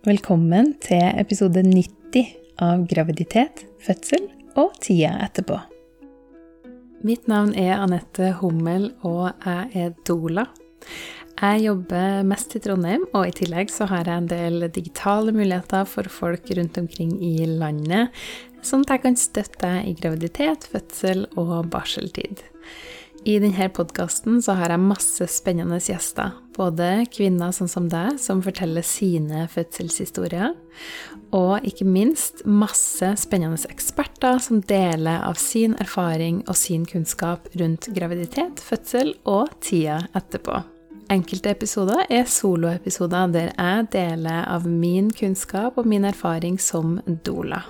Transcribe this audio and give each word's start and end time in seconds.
Velkommen 0.00 0.70
til 0.80 1.02
episode 1.20 1.60
90 1.60 2.30
av 2.64 2.86
Graviditet, 2.88 3.66
fødsel 3.84 4.30
og 4.56 4.70
tida 4.80 5.10
etterpå. 5.26 5.58
Mitt 7.04 7.28
navn 7.28 7.50
er 7.52 7.74
Anette 7.74 8.30
Hummel, 8.38 8.86
og 9.04 9.26
jeg 9.44 9.66
er 9.76 9.92
doula. 10.08 10.46
Jeg 11.34 11.66
jobber 11.66 12.24
mest 12.30 12.56
i 12.56 12.62
Trondheim, 12.64 13.04
og 13.12 13.28
i 13.28 13.34
tillegg 13.42 13.68
så 13.68 13.90
har 13.92 14.08
jeg 14.08 14.22
en 14.22 14.30
del 14.32 14.70
digitale 14.72 15.36
muligheter 15.36 15.84
for 15.84 16.08
folk 16.08 16.48
rundt 16.56 16.80
omkring 16.80 17.12
i 17.20 17.44
landet, 17.44 18.08
sånn 18.64 18.86
at 18.88 18.94
jeg 18.96 19.04
kan 19.04 19.20
støtte 19.20 19.66
deg 19.66 19.92
i 19.92 19.98
graviditet, 20.00 20.64
fødsel 20.72 21.26
og 21.36 21.68
barseltid. 21.76 22.40
I 23.28 23.34
denne 23.36 23.66
podkasten 23.76 24.38
har 24.48 24.72
jeg 24.72 24.80
masse 24.80 25.26
spennende 25.28 25.76
gjester. 25.76 26.32
Både 26.56 27.04
kvinner 27.12 27.52
sånn 27.52 27.68
som 27.68 27.88
deg, 27.92 28.16
som 28.16 28.40
forteller 28.40 28.84
sine 28.86 29.44
fødselshistorier, 29.52 30.54
og 31.36 31.66
ikke 31.68 31.84
minst 31.84 32.40
masse 32.48 33.10
spennende 33.20 33.60
eksperter 33.68 34.40
som 34.40 34.62
deler 34.64 35.20
av 35.26 35.36
sin 35.40 35.76
erfaring 35.84 36.40
og 36.48 36.56
sin 36.56 36.86
kunnskap 36.88 37.50
rundt 37.60 37.90
graviditet, 37.92 38.62
fødsel 38.64 39.12
og 39.28 39.52
tida 39.60 40.00
etterpå. 40.16 40.62
Enkelte 41.12 41.52
episoder 41.52 42.06
er 42.08 42.24
soloepisoder 42.30 43.34
der 43.34 43.52
jeg 43.52 43.90
deler 43.92 44.46
av 44.48 44.64
min 44.64 45.10
kunnskap 45.12 45.76
og 45.76 45.88
min 45.90 46.08
erfaring 46.08 46.56
som 46.62 46.96
doula. 47.26 47.64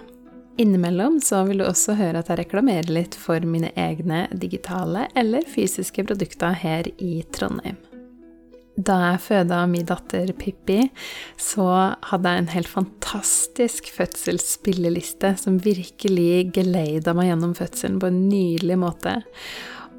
Innimellom 0.61 1.21
så 1.25 1.45
vil 1.49 1.63
du 1.63 1.65
også 1.65 1.95
høre 1.97 2.21
at 2.21 2.29
jeg 2.29 2.43
reklamerer 2.43 2.91
litt 2.93 3.15
for 3.17 3.41
mine 3.49 3.71
egne 3.81 4.27
digitale 4.37 5.07
eller 5.17 5.47
fysiske 5.49 6.05
produkter 6.05 6.53
her 6.61 6.91
i 7.01 7.23
Trondheim. 7.33 7.79
Da 8.77 8.99
jeg 9.03 9.23
føda 9.25 9.63
min 9.69 9.89
datter 9.89 10.31
Pippi, 10.37 10.83
så 11.41 11.67
hadde 12.11 12.33
jeg 12.33 12.45
en 12.45 12.53
helt 12.53 12.71
fantastisk 12.71 13.91
fødselsspilleliste 13.97 15.33
som 15.41 15.59
virkelig 15.65 16.53
geleida 16.57 17.17
meg 17.17 17.33
gjennom 17.33 17.57
fødselen 17.57 17.99
på 18.01 18.13
en 18.13 18.23
nydelig 18.29 18.79
måte. 18.85 19.19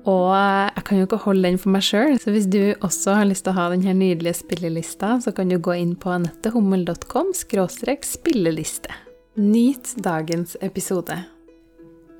Og 0.09 0.32
jeg 0.34 0.86
kan 0.88 0.98
jo 0.98 1.09
ikke 1.09 1.23
holde 1.26 1.50
den 1.50 1.62
for 1.62 1.73
meg 1.73 1.86
sjøl, 1.86 2.17
så 2.22 2.34
hvis 2.34 2.50
du 2.50 2.62
også 2.86 3.17
har 3.17 3.30
lyst 3.30 3.45
til 3.45 3.54
å 3.54 3.59
ha 3.59 3.70
denne 3.73 3.98
nydelige 3.98 4.44
spillelista, 4.44 5.17
så 5.26 5.34
kan 5.34 5.50
du 5.50 5.58
gå 5.58 5.78
inn 5.78 5.98
på 5.98 6.14
anettehummel.com 6.22 7.34
spilleliste. 7.38 9.02
Nyt 9.40 9.94
dagens 9.96 10.58
episode. 10.60 11.16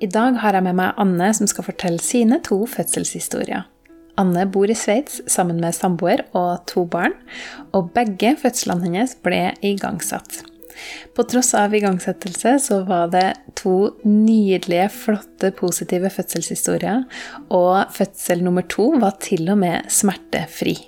I 0.00 0.06
dag 0.08 0.38
har 0.40 0.56
jeg 0.56 0.64
med 0.64 0.78
meg 0.78 0.94
Anne 0.96 1.26
som 1.36 1.48
skal 1.50 1.66
fortelle 1.66 2.00
sine 2.00 2.38
to 2.40 2.62
fødselshistorier. 2.64 3.66
Anne 4.16 4.46
bor 4.48 4.72
i 4.72 4.76
Sveits 4.76 5.18
sammen 5.28 5.60
med 5.60 5.76
samboer 5.76 6.22
og 6.32 6.64
to 6.72 6.86
barn, 6.88 7.12
og 7.76 7.92
begge 7.92 8.32
fødslene 8.40 8.88
hennes 8.88 9.12
ble 9.20 9.42
igangsatt. 9.60 10.40
På 11.12 11.26
tross 11.28 11.52
av 11.52 11.76
igangsettelse 11.76 12.54
så 12.64 12.80
var 12.88 13.12
det 13.12 13.26
to 13.60 13.92
nydelige, 14.08 14.88
flotte, 14.96 15.52
positive 15.52 16.08
fødselshistorier, 16.16 17.04
og 17.52 17.92
fødsel 17.92 18.40
nummer 18.40 18.64
to 18.64 18.88
var 18.96 19.20
til 19.20 19.52
og 19.52 19.60
med 19.60 19.92
smertefri. 19.92 20.78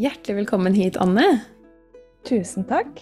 Hjertelig 0.00 0.42
velkommen 0.46 0.72
hit, 0.72 0.96
Anne. 0.96 1.59
Tusen 2.24 2.66
takk. 2.68 3.00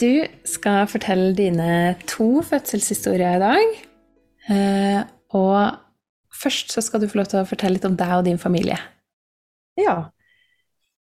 Du 0.00 0.24
skal 0.48 0.86
fortelle 0.90 1.34
dine 1.36 1.94
to 2.10 2.42
fødselshistorier 2.42 3.36
i 3.36 3.42
dag. 3.42 3.76
Eh, 4.50 5.02
og 5.38 5.76
først 6.42 6.72
så 6.74 6.82
skal 6.82 7.00
du 7.00 7.08
få 7.08 7.20
lov 7.20 7.30
til 7.30 7.42
å 7.42 7.46
fortelle 7.46 7.76
litt 7.76 7.86
om 7.86 7.96
deg 7.96 8.16
og 8.16 8.26
din 8.26 8.40
familie. 8.42 8.78
Ja. 9.78 10.10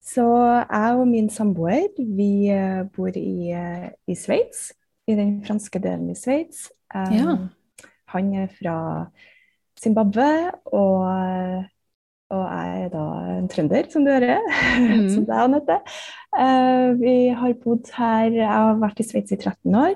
Så 0.06 0.24
jeg 0.24 0.97
og 0.97 1.06
min 1.11 1.28
samboer, 1.30 1.91
vi 1.98 2.48
eh, 2.55 2.86
bor 2.97 3.12
i, 3.19 3.52
eh, 3.52 3.91
i 4.08 4.17
Sveits. 4.17 4.70
I 5.06 5.14
den 5.14 5.39
franske 5.44 5.78
delen 5.78 6.08
i 6.11 6.19
Sveits. 6.19 6.70
Ja. 6.94 7.36
Han 8.14 8.33
er 8.35 8.48
fra 8.51 8.79
Zimbabwe, 9.79 10.51
og 10.73 11.67
og 12.35 12.42
jeg 12.42 12.79
er 12.85 12.89
da 12.91 13.03
en 13.37 13.51
trønder, 13.51 13.87
som 13.91 14.07
du 14.07 14.11
hører. 14.11 14.42
Mm. 14.77 15.09
som 15.09 15.25
deg, 15.25 15.37
Anette. 15.41 15.77
Uh, 16.37 16.97
vi 17.01 17.14
har 17.33 17.55
bodd 17.63 17.89
her 17.97 18.35
Jeg 18.35 18.48
har 18.48 18.81
vært 18.81 19.01
i 19.01 19.07
Sveits 19.07 19.33
i 19.33 19.39
13 19.39 19.79
år. 19.79 19.95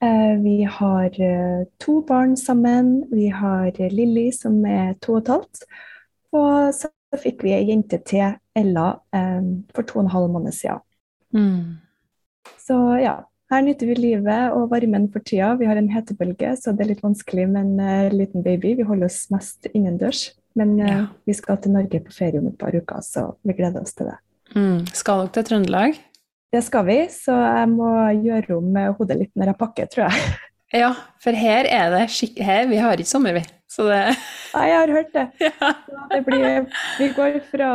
Uh, 0.00 0.38
vi 0.40 0.62
har 0.64 1.10
uh, 1.10 1.66
to 1.82 2.00
barn 2.06 2.36
sammen. 2.40 3.04
Vi 3.12 3.28
har 3.34 3.74
Lilly, 3.92 4.30
som 4.32 4.62
er 4.64 4.94
to 5.02 5.18
og 5.18 5.24
et 5.24 5.32
halvt. 5.34 5.62
Og 6.32 6.72
så 6.76 6.92
fikk 7.20 7.44
vi 7.44 7.56
ei 7.56 7.66
jente 7.72 7.98
til, 8.06 8.38
Ella, 8.56 8.92
for 9.74 9.86
to 9.86 9.98
og 9.98 10.04
en 10.04 10.14
halv 10.14 10.30
måned 10.30 10.54
siden. 10.54 10.82
Mm. 11.34 11.80
Så 12.58 12.78
ja. 13.02 13.20
Her 13.50 13.64
nyter 13.66 13.88
vi 13.88 13.96
livet 13.98 14.52
og 14.54 14.68
varmen 14.70 15.08
for 15.10 15.26
tida. 15.26 15.56
Vi 15.58 15.66
har 15.66 15.74
en 15.74 15.88
hetebølge, 15.90 16.52
så 16.54 16.70
det 16.70 16.84
er 16.84 16.92
litt 16.92 17.02
vanskelig 17.02 17.48
med 17.50 17.80
en 17.82 18.14
liten 18.14 18.44
baby. 18.46 18.76
Vi 18.78 18.86
holder 18.86 19.10
oss 19.10 19.24
mest 19.34 19.66
innendørs. 19.74 20.28
Men 20.58 20.76
ja. 20.80 20.98
uh, 21.04 21.08
vi 21.28 21.34
skal 21.36 21.60
til 21.62 21.74
Norge 21.76 22.02
på 22.04 22.14
ferie 22.14 22.40
om 22.40 22.48
et 22.50 22.58
par 22.58 22.74
uker, 22.74 23.02
så 23.06 23.30
vi 23.46 23.54
gleder 23.58 23.84
oss 23.84 23.94
til 23.96 24.10
det. 24.10 24.18
Mm. 24.56 24.86
Skal 24.90 25.24
dere 25.24 25.34
til 25.36 25.48
Trøndelag? 25.50 25.98
Det 26.50 26.62
skal 26.66 26.86
vi, 26.88 27.00
så 27.14 27.36
jeg 27.38 27.70
må 27.70 27.90
gjøre 28.24 28.56
om 28.58 28.78
hodet 28.98 29.20
litt 29.20 29.34
når 29.38 29.52
jeg 29.52 29.60
pakker, 29.60 29.90
tror 29.92 30.08
jeg. 30.08 30.30
Ja, 30.70 30.92
for 31.18 31.34
her 31.34 31.66
er 31.66 31.88
det 31.90 32.04
skikk... 32.14 32.36
Her, 32.46 32.68
vi 32.70 32.76
har 32.78 33.00
ikke 33.00 33.10
sommer, 33.10 33.34
vi. 33.34 33.42
Så 33.66 33.88
det 33.88 33.96
Ja, 34.54 34.60
jeg 34.68 34.76
har 34.76 34.92
hørt 34.94 35.12
det. 35.16 35.24
Ja. 35.42 35.72
det 36.12 36.20
blir, 36.28 36.68
vi 36.98 37.08
går 37.16 37.40
fra 37.50 37.70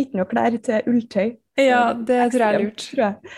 ikke 0.00 0.16
noe 0.16 0.28
klær 0.30 0.56
til 0.64 0.88
ulltøy. 0.88 1.34
Ja, 1.60 1.82
det 1.92 2.20
tror 2.32 2.44
jeg 2.46 2.54
er 2.54 2.64
lurt. 2.64 2.86
Tror 2.94 3.04
jeg. 3.04 3.34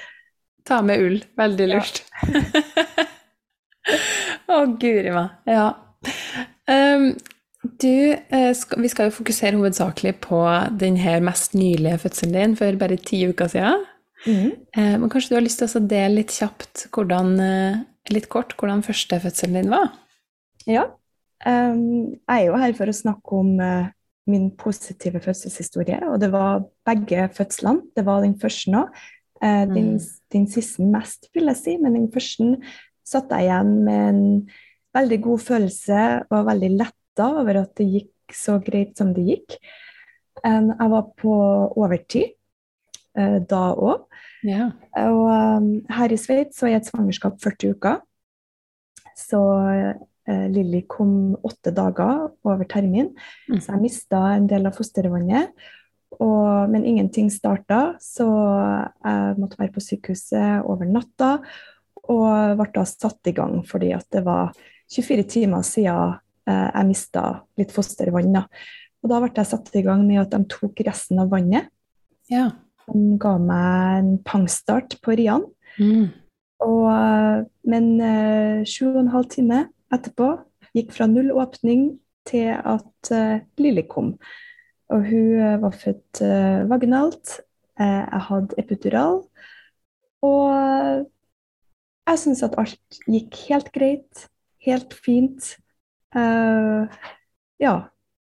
Ta 0.65 0.81
med 0.87 1.03
ull. 1.03 1.19
Veldig 1.37 1.67
lurt. 1.73 2.03
Ja. 2.23 3.09
Å, 4.55 4.61
guri 4.81 5.11
meg. 5.13 5.35
Ja. 5.51 5.67
Um, 6.71 7.11
du, 7.65 8.13
eh, 8.13 8.53
vi 8.79 8.91
skal 8.93 9.09
jo 9.09 9.17
fokusere 9.19 9.59
hovedsakelig 9.59 10.15
på 10.25 10.41
den 10.81 10.97
her 11.01 11.25
mest 11.25 11.57
nylige 11.57 11.99
fødselen 12.05 12.37
din 12.37 12.57
for 12.59 12.79
bare 12.81 12.97
ti 13.01 13.25
uker 13.29 13.51
siden. 13.51 13.85
Mm. 14.25 14.53
Men 14.77 15.11
kanskje 15.13 15.35
du 15.35 15.37
har 15.37 15.45
lyst 15.45 15.61
til 15.61 15.69
å 15.69 15.85
dele 15.85 16.23
litt 16.23 16.33
kjapt, 16.33 16.87
hvordan, 16.95 17.35
eh, 17.45 17.83
litt 18.13 18.29
kort, 18.33 18.55
hvordan 18.57 18.85
første 18.85 19.19
fødselen 19.21 19.59
din 19.59 19.73
var? 19.73 19.93
Ja. 20.67 20.87
Um, 21.45 22.17
jeg 22.25 22.41
er 22.41 22.47
jo 22.47 22.57
her 22.61 22.73
for 22.77 22.89
å 22.89 22.97
snakke 22.97 23.37
om 23.37 23.59
uh, 23.61 23.91
min 24.31 24.49
positive 24.57 25.21
fødselshistorie. 25.25 26.01
Og 26.09 26.19
det 26.23 26.31
var 26.33 26.65
begge 26.89 27.29
fødslene. 27.37 27.85
Det 27.97 28.05
var 28.07 28.25
den 28.25 28.37
første 28.41 28.73
nå. 28.73 28.87
Uh, 29.43 29.65
mm. 29.69 29.75
den, 29.75 29.89
den, 30.33 30.47
siste 30.49 30.87
mest, 30.89 31.29
vil 31.37 31.51
jeg 31.53 31.61
si. 31.61 31.77
Men 31.81 31.99
den 31.99 32.11
første 32.13 32.57
satt 33.05 33.33
jeg 33.35 33.51
igjen 33.51 33.75
med 33.85 34.05
en 34.09 34.23
veldig 34.97 35.21
god 35.25 35.43
følelse 35.45 36.05
og 36.31 36.47
veldig 36.49 36.71
lett 36.79 37.01
letta 37.15 37.41
over 37.41 37.63
at 37.63 37.77
det 37.79 37.87
gikk 37.87 38.35
så 38.35 38.59
greit 38.59 38.99
som 38.99 39.13
det 39.15 39.23
gikk. 39.23 39.59
Jeg 40.45 40.91
var 40.91 41.05
på 41.17 41.35
overtid 41.77 42.35
eh, 43.17 43.41
da 43.47 43.75
òg. 43.75 44.05
Ja. 44.45 44.73
Og 44.99 45.29
um, 45.31 45.69
her 45.89 46.13
i 46.13 46.19
Sveits 46.19 46.59
så 46.59 46.69
er 46.69 46.81
et 46.81 46.87
svangerskap 46.87 47.39
40 47.41 47.77
uker. 47.77 48.01
Så 49.17 49.39
uh, 49.41 50.49
Lilly 50.51 50.83
kom 50.89 51.37
åtte 51.45 51.71
dager 51.71 52.33
over 52.45 52.65
termin, 52.65 53.15
mm. 53.49 53.61
så 53.61 53.75
jeg 53.75 53.83
mista 53.83 54.21
en 54.35 54.49
del 54.51 54.67
av 54.67 54.75
fostervannet. 54.77 55.55
Og, 56.15 56.71
men 56.71 56.85
ingenting 56.87 57.31
starta, 57.33 57.97
så 57.99 58.27
jeg 59.03 59.39
måtte 59.41 59.59
være 59.59 59.73
på 59.75 59.83
sykehuset 59.83 60.63
over 60.63 60.87
natta. 60.87 61.39
Og 62.05 62.59
ble 62.59 62.69
da 62.75 62.85
satt 62.87 63.31
i 63.31 63.35
gang 63.35 63.63
fordi 63.67 63.91
at 63.97 64.07
det 64.15 64.23
var 64.27 64.53
24 64.93 65.25
timer 65.33 65.65
siden 65.67 66.15
Eh, 66.15 66.24
jeg 66.47 66.89
mista 66.89 67.23
litt 67.61 67.73
fostervann. 67.73 68.35
Da. 68.35 68.45
Og 69.05 69.13
da 69.13 69.21
ble 69.21 69.31
jeg 69.37 69.51
satt 69.51 69.71
i 69.77 69.85
gang 69.85 70.03
med 70.09 70.23
at 70.23 70.33
de 70.33 70.41
tok 70.49 70.81
resten 70.87 71.21
av 71.21 71.33
vannet. 71.33 71.69
Ja. 72.33 72.51
De 72.89 73.17
ga 73.21 73.35
meg 73.41 73.99
en 73.99 74.13
pangstart 74.25 74.97
på 75.05 75.17
Rian. 75.19 75.45
Mm. 75.77 76.09
Og, 76.65 76.85
eh, 76.89 77.45
men 77.69 77.91
uh, 78.01 78.65
sju 78.69 78.89
og 78.93 79.03
en 79.03 79.13
halv 79.13 79.29
time 79.33 79.67
etterpå 79.93 80.31
gikk 80.75 80.95
fra 80.95 81.09
null 81.11 81.33
åpning 81.35 81.99
til 82.29 82.55
at 82.57 83.11
uh, 83.13 83.43
Lilly 83.61 83.85
kom. 83.91 84.15
Og 84.93 85.05
hun 85.11 85.41
uh, 85.41 85.59
var 85.65 85.77
født 85.77 86.23
uh, 86.25 86.65
vaginalt. 86.71 87.41
jeg 87.75 88.21
hadde 88.29 88.55
epidural. 88.59 89.17
Og 90.23 91.07
jeg 92.07 92.21
syns 92.23 92.43
at 92.47 92.55
alt 92.55 92.99
gikk 93.11 93.35
helt 93.49 93.73
greit, 93.75 94.29
helt 94.63 94.95
fint. 94.95 95.57
Uh, 96.15 96.87
ja. 97.63 97.75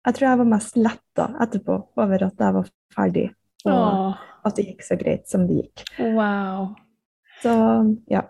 Jeg 0.07 0.15
tror 0.17 0.29
jeg 0.29 0.41
var 0.41 0.49
mest 0.49 0.77
letta 0.81 1.25
etterpå 1.45 1.75
over 2.01 2.23
at 2.29 2.39
jeg 2.41 2.55
var 2.55 2.69
ferdig, 2.95 3.27
og 3.67 3.75
Åh. 3.75 4.21
at 4.49 4.57
det 4.57 4.65
gikk 4.71 4.85
så 4.87 4.97
greit 5.01 5.27
som 5.29 5.45
det 5.49 5.59
gikk. 5.59 5.83
Wow. 6.15 6.71
Så 7.43 7.53
ja. 8.09 8.23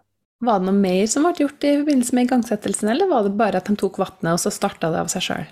Var 0.42 0.58
det 0.60 0.68
noe 0.68 0.78
mer 0.78 1.06
som 1.10 1.24
ble 1.26 1.34
gjort 1.44 1.64
i 1.66 1.76
forbindelse 1.80 2.14
med 2.14 2.26
igangsettelsen, 2.28 2.90
eller 2.92 3.08
var 3.10 3.24
det 3.26 3.36
bare 3.38 3.60
at 3.60 3.68
de 3.70 3.76
tok 3.78 3.98
vannet, 3.98 4.32
og 4.34 4.40
så 4.42 4.50
starta 4.54 4.90
det 4.94 5.00
av 5.04 5.10
seg 5.12 5.24
sjøl? 5.28 5.46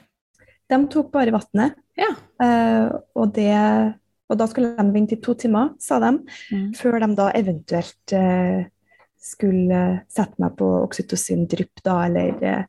De 0.70 0.80
tok 0.90 1.12
bare 1.14 1.34
vannet, 1.34 1.78
Ja. 1.98 2.10
uh, 2.42 2.98
og 3.14 3.38
Og 4.28 4.36
da 4.38 4.46
skulle 4.50 4.74
de 4.74 4.90
vente 4.90 5.14
i 5.14 5.20
to 5.22 5.34
timer, 5.34 5.74
sa 5.78 6.00
de, 6.00 6.18
Mm. 6.50 6.72
før 6.74 6.98
de 6.98 7.14
da 7.14 7.30
eventuelt 7.30 8.12
uh, 8.12 8.64
skulle 9.16 10.02
sette 10.08 10.34
meg 10.42 10.56
på 10.56 10.66
oksytocin-drypp, 10.82 11.82
da, 11.84 12.06
eller 12.06 12.66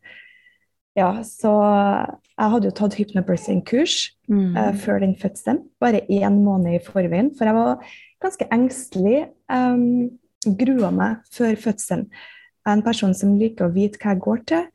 Ja, 0.98 1.12
så 1.24 1.52
jeg 1.62 2.50
hadde 2.52 2.66
jo 2.72 2.74
tatt 2.74 2.96
hypnobirthing-kurs 2.98 4.14
Mm. 4.28 4.58
uh, 4.58 4.74
før 4.76 5.00
den 5.00 5.16
fødselen, 5.16 5.62
bare 5.80 6.02
én 6.10 6.42
måned 6.44 6.74
i 6.76 6.84
forveien, 6.84 7.30
for 7.38 7.46
jeg 7.46 7.56
var 7.56 7.86
ganske 8.22 8.48
engstelig. 8.52 9.28
Um, 9.48 10.10
grua 10.58 10.90
meg 10.92 11.22
før 11.32 11.56
fødselen. 11.56 12.10
Jeg 12.10 12.72
er 12.72 12.74
en 12.76 12.84
person 12.84 13.14
som 13.14 13.38
liker 13.40 13.68
å 13.70 13.74
vite 13.74 13.98
hva 14.02 14.12
jeg 14.16 14.20
går 14.26 14.42
til. 14.46 14.66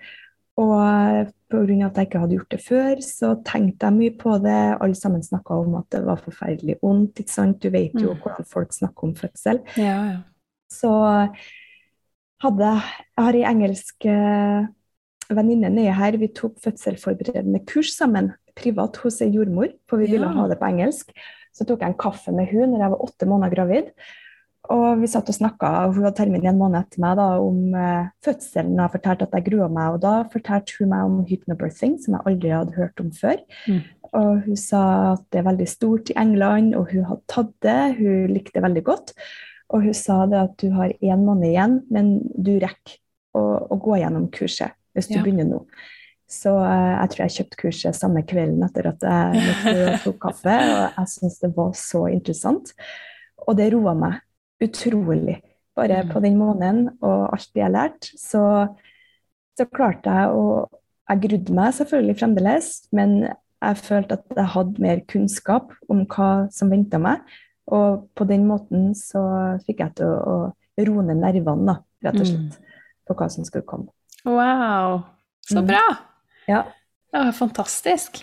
Og 0.57 1.29
pga. 1.51 1.87
at 1.87 1.97
jeg 1.97 2.07
ikke 2.09 2.19
hadde 2.21 2.37
gjort 2.39 2.51
det 2.51 2.61
før, 2.65 2.97
så 3.05 3.35
tenkte 3.45 3.87
jeg 3.87 3.93
mye 3.99 4.17
på 4.17 4.39
det. 4.43 4.79
Alle 4.81 4.95
sammen 4.95 5.23
snakka 5.23 5.51
om 5.67 5.75
at 5.75 5.91
det 5.91 6.05
var 6.07 6.17
forferdelig 6.17 6.77
vondt. 6.83 7.21
ikke 7.21 7.31
sant? 7.31 7.61
Du 7.61 7.69
vet 7.71 7.93
jo 7.95 8.15
Mm. 8.15 8.21
hvordan 8.23 8.45
folk 8.47 8.73
snakker 8.73 9.05
om 9.05 9.15
fødsel. 9.15 9.61
Ja, 9.77 10.05
ja. 10.05 10.19
Så 10.71 10.89
hadde 12.43 12.59
jeg 12.59 12.83
har 13.19 13.33
ei 13.35 13.45
engelsk 13.45 14.07
eh, 15.31 15.87
er 15.87 15.93
her. 15.93 16.17
Vi 16.19 16.29
tok 16.29 16.59
fødselsforberedende 16.61 17.65
kurs 17.67 17.95
sammen, 17.97 18.33
privat 18.57 18.97
hos 18.97 19.21
ei 19.23 19.31
jordmor, 19.31 19.73
for 19.89 19.99
vi 19.99 20.11
ville 20.11 20.27
Ja. 20.27 20.33
ha 20.33 20.49
det 20.49 20.59
på 20.59 20.69
engelsk. 20.69 21.13
Så 21.53 21.67
tok 21.67 21.81
jeg 21.81 21.89
en 21.89 21.99
kaffe 21.99 22.33
med 22.33 22.49
hun 22.51 22.73
når 22.73 22.79
jeg 22.81 22.91
var 22.91 23.05
åtte 23.05 23.27
måneder 23.27 23.55
gravid. 23.55 23.93
Og 24.71 25.01
vi 25.01 25.09
satt 25.11 25.29
og 25.29 25.35
snakka, 25.35 25.91
hun 25.93 26.05
hadde 26.05 26.17
termin 26.17 26.47
en 26.47 26.59
måned 26.59 26.79
etter 26.85 27.01
meg 27.03 27.17
da, 27.19 27.41
om 27.43 27.75
eh, 27.75 28.11
fødselen 28.23 28.79
og 28.79 28.93
fortalte 28.93 29.27
at 29.27 29.33
jeg 29.33 29.47
grua 29.51 29.69
meg. 29.69 29.97
Og 29.97 30.01
da 30.01 30.13
fortalte 30.33 30.77
hun 30.79 30.93
meg 30.93 31.05
om 31.05 31.25
hypnobirthing, 31.27 31.99
som 31.99 32.15
jeg 32.15 32.27
aldri 32.27 32.53
hadde 32.55 32.77
hørt 32.77 33.01
om 33.01 33.11
før. 33.11 33.43
Mm. 33.67 33.81
Og 34.13 34.43
hun 34.47 34.57
sa 34.57 34.83
at 35.15 35.25
det 35.33 35.41
er 35.41 35.49
veldig 35.49 35.69
stort 35.69 36.13
i 36.13 36.19
England, 36.21 36.77
og 36.79 36.93
hun 36.93 37.09
hadde 37.09 37.27
tatt 37.33 37.53
det. 37.65 37.97
Hun 37.99 38.31
likte 38.33 38.55
det 38.55 38.63
veldig 38.63 38.85
godt. 38.87 39.15
Og 39.73 39.83
hun 39.89 39.97
sa 39.97 40.27
det 40.31 40.39
at 40.39 40.55
du 40.63 40.71
har 40.77 40.95
én 41.03 41.25
måned 41.27 41.49
igjen, 41.49 41.81
men 41.91 42.21
du 42.37 42.55
rekker 42.61 43.01
å, 43.35 43.43
å 43.73 43.81
gå 43.81 43.99
gjennom 43.99 44.29
kurset 44.31 44.77
hvis 44.95 45.09
du 45.09 45.15
Ja. 45.19 45.23
begynner 45.23 45.45
nå. 45.49 45.61
Så 46.33 46.53
eh, 46.65 46.93
jeg 47.01 47.11
tror 47.11 47.23
jeg 47.27 47.35
kjøpte 47.37 47.57
kurset 47.61 47.95
samme 47.99 48.23
kvelden 48.25 48.63
etter 48.65 48.87
at 48.89 49.03
jeg 49.05 50.01
tok 50.05 50.19
kaffe. 50.21 50.55
Og 50.55 50.99
jeg 50.99 51.09
syntes 51.13 51.39
det 51.43 51.51
var 51.57 51.73
så 51.77 52.07
interessant. 52.13 52.73
Og 53.47 53.57
det 53.59 53.73
roa 53.75 53.95
meg 53.95 54.21
utrolig. 54.63 55.41
Bare 55.77 56.03
Mm. 56.05 56.11
på 56.13 56.21
den 56.21 56.37
måneden 56.37 56.99
og 57.03 57.33
alt 57.33 57.49
det 57.55 57.63
jeg 57.63 57.73
lærte, 57.73 58.09
så, 58.21 58.69
så 59.59 59.65
klarte 59.73 60.11
jeg 60.11 60.29
å 60.37 60.69
Jeg 61.11 61.21
grudde 61.29 61.53
meg 61.53 61.73
selvfølgelig 61.75 62.19
fremdeles, 62.21 62.67
men 62.93 63.23
jeg 63.63 63.77
følte 63.77 64.13
at 64.13 64.25
jeg 64.37 64.47
hadde 64.55 64.81
mer 64.81 65.01
kunnskap 65.11 65.73
om 65.91 66.07
hva 66.07 66.49
som 66.51 66.71
venta 66.71 66.97
meg. 66.99 67.21
Og 67.67 68.09
på 68.17 68.25
den 68.27 68.47
måten 68.47 68.95
så 68.95 69.59
fikk 69.67 69.81
jeg 69.83 69.95
til 69.99 70.07
å, 70.07 70.53
å 70.79 70.87
roe 70.87 71.03
ned 71.03 71.19
nervene, 71.21 71.67
da, 71.67 71.75
rett 72.07 72.21
og 72.23 72.27
slett, 72.31 72.57
på 73.07 73.15
hva 73.19 73.29
som 73.29 73.45
skulle 73.45 73.67
komme. 73.67 73.89
Wow, 74.25 75.03
så 75.49 75.59
Mm. 75.63 75.67
bra! 75.67 75.83
Ja. 76.49 76.63
Det 77.13 77.19
var 77.25 77.33
fantastisk. 77.33 78.23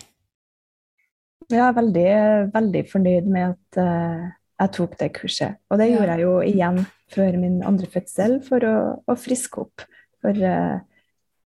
Jeg 1.50 1.58
er 1.60 1.72
veldig, 1.74 2.52
veldig 2.54 2.82
fornøyd 2.90 3.26
med 3.26 3.54
at 3.54 3.78
uh, 3.82 4.30
jeg 4.60 4.72
tok 4.72 4.96
det 4.98 5.12
kurset. 5.14 5.56
Og 5.70 5.78
det 5.78 5.90
gjorde 5.90 6.14
jeg 6.14 6.20
jo 6.24 6.34
igjen 6.46 6.86
før 7.10 7.38
min 7.40 7.62
andre 7.66 7.86
fødsel 7.90 8.38
for 8.46 8.58
å, 8.66 8.74
å 9.06 9.16
friske 9.18 9.60
opp. 9.64 9.84
For 10.22 10.30
uh, 10.30 10.78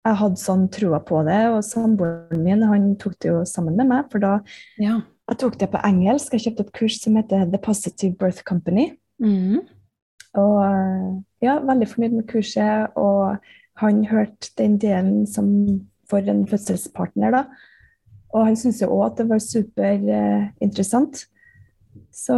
jeg 0.03 0.19
hadde 0.19 0.41
sånn 0.41 0.67
troa 0.73 0.99
på 1.05 1.21
det, 1.27 1.41
og 1.53 1.61
samboeren 1.63 2.43
min 2.43 2.63
han 2.67 2.95
tok 2.99 3.17
det 3.21 3.29
jo 3.31 3.43
sammen 3.45 3.77
med 3.77 3.87
meg. 3.87 4.09
For 4.11 4.19
da 4.19 4.39
Ja. 4.81 4.99
jeg 5.29 5.37
tok 5.39 5.57
det 5.61 5.71
på 5.71 5.81
engelsk. 5.85 6.33
Jeg 6.33 6.41
kjøpte 6.47 6.65
et 6.67 6.73
kurs 6.73 6.99
som 7.01 7.15
heter 7.15 7.45
The 7.51 7.57
Positive 7.61 8.17
Birth 8.19 8.43
Company. 8.43 8.97
Mm. 9.21 9.61
Og 10.35 10.55
eh, 10.65 11.09
ja, 11.45 11.59
veldig 11.61 11.87
fornøyd 11.87 12.17
med 12.17 12.27
kurset. 12.27 12.89
Og 12.97 13.37
han 13.81 14.03
hørte 14.05 14.51
den 14.59 14.77
delen 14.81 15.23
som 15.29 15.47
for 16.09 16.25
en 16.29 16.43
fødselspartner, 16.47 17.33
da. 17.33 17.43
Og 18.33 18.47
han 18.47 18.57
syntes 18.57 18.81
jo 18.81 18.91
òg 18.93 19.05
at 19.11 19.21
det 19.21 19.29
var 19.29 19.41
superinteressant. 19.41 21.25
Så 22.13 22.35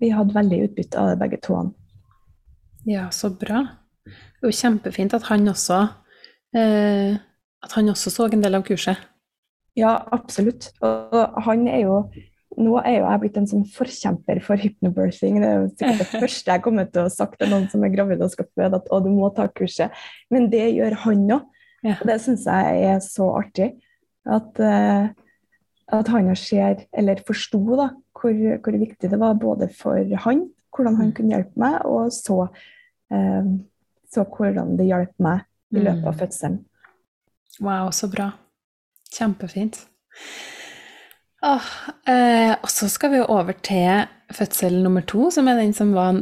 vi 0.00 0.10
hadde 0.14 0.34
veldig 0.34 0.60
utbytte 0.68 0.98
av 0.98 1.12
det, 1.12 1.18
begge 1.22 1.40
to. 1.42 1.60
Ja, 2.86 3.08
så 3.14 3.30
bra. 3.30 3.62
Det 4.04 4.46
er 4.46 4.50
jo 4.50 4.58
kjempefint 4.58 5.14
at 5.16 5.26
han 5.30 5.48
også 5.48 5.78
eh, 6.54 7.16
at 7.64 7.72
han 7.78 7.88
også 7.88 8.12
så 8.12 8.28
en 8.28 8.44
del 8.44 8.58
av 8.58 8.64
kurset. 8.66 9.00
Ja, 9.78 9.96
absolutt. 10.14 10.70
Og 10.84 11.40
han 11.46 11.66
er 11.70 11.86
jo 11.86 11.96
Nå 12.56 12.76
er 12.82 12.98
jo 13.00 13.06
jeg 13.08 13.20
blitt 13.22 13.36
en 13.40 13.48
sånn 13.50 13.64
forkjemper 13.74 14.40
for 14.44 14.60
hypnobirthing. 14.60 15.40
Det 15.42 15.48
er 15.48 15.56
jo 15.62 15.68
sikkert 15.72 16.00
det 16.02 16.20
første 16.24 16.52
jeg 16.54 16.62
kommer 16.64 16.86
til 16.90 17.02
å 17.08 17.12
sagt 17.12 17.38
til 17.40 17.50
noen 17.50 17.66
som 17.72 17.82
er 17.86 17.92
gravid 17.94 18.22
og 18.22 18.30
skal 18.32 18.46
føde, 18.54 18.78
at 18.78 18.88
å, 18.92 19.00
du 19.04 19.10
må 19.12 19.30
ta 19.34 19.48
kurset. 19.50 19.90
Men 20.30 20.48
det 20.52 20.68
gjør 20.76 20.96
han 21.06 21.24
òg. 21.38 21.48
Ja. 21.84 21.98
Og 22.00 22.06
det 22.08 22.16
syns 22.24 22.46
jeg 22.48 22.84
er 22.88 23.00
så 23.04 23.26
artig. 23.36 23.72
At, 24.24 24.56
uh, 24.56 25.10
at 25.92 26.08
han 26.14 26.30
ser, 26.40 26.86
eller 26.96 27.20
forsto, 27.26 27.60
da, 27.76 27.90
hvor, 28.16 28.32
hvor 28.64 28.78
viktig 28.80 29.10
det 29.12 29.18
var 29.20 29.34
både 29.36 29.68
for 29.76 30.00
han, 30.24 30.46
hvordan 30.74 30.96
han 30.96 31.10
Mm. 31.10 31.14
kunne 31.18 31.34
hjelpe 31.36 31.60
meg, 31.60 31.76
og 31.84 32.08
så, 32.14 32.46
uh, 33.12 33.50
så 34.10 34.24
hvordan 34.24 34.78
det 34.78 34.86
hjalp 34.88 35.12
meg 35.18 35.44
i 35.74 35.82
løpet 35.82 36.06
av 36.08 36.14
Mm. 36.14 36.20
fødselen. 36.22 36.56
Wow, 37.60 37.90
så 37.90 38.08
bra. 38.10 38.32
Kjempefint. 39.12 39.84
Åh, 41.44 41.64
eh, 42.08 42.52
og 42.54 42.70
så 42.72 42.88
skal 42.88 43.12
vi 43.12 43.20
jo 43.20 43.26
over 43.28 43.56
til 43.64 44.06
fødsel 44.32 44.78
nummer 44.82 45.04
to, 45.04 45.28
som 45.34 45.48
er 45.50 45.60
den 45.60 45.74
som 45.76 45.92
var 45.96 46.16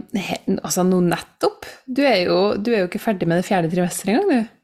altså 0.58 0.82
nå 0.86 0.98
nettopp. 1.06 1.68
Du 1.86 2.02
er, 2.02 2.24
jo, 2.26 2.56
du 2.58 2.72
er 2.72 2.82
jo 2.82 2.90
ikke 2.90 3.02
ferdig 3.02 3.28
med 3.30 3.38
det 3.38 3.46
fjerde 3.46 3.70
trimesteret 3.70 4.16
engang, 4.16 4.32
du. 4.32 4.58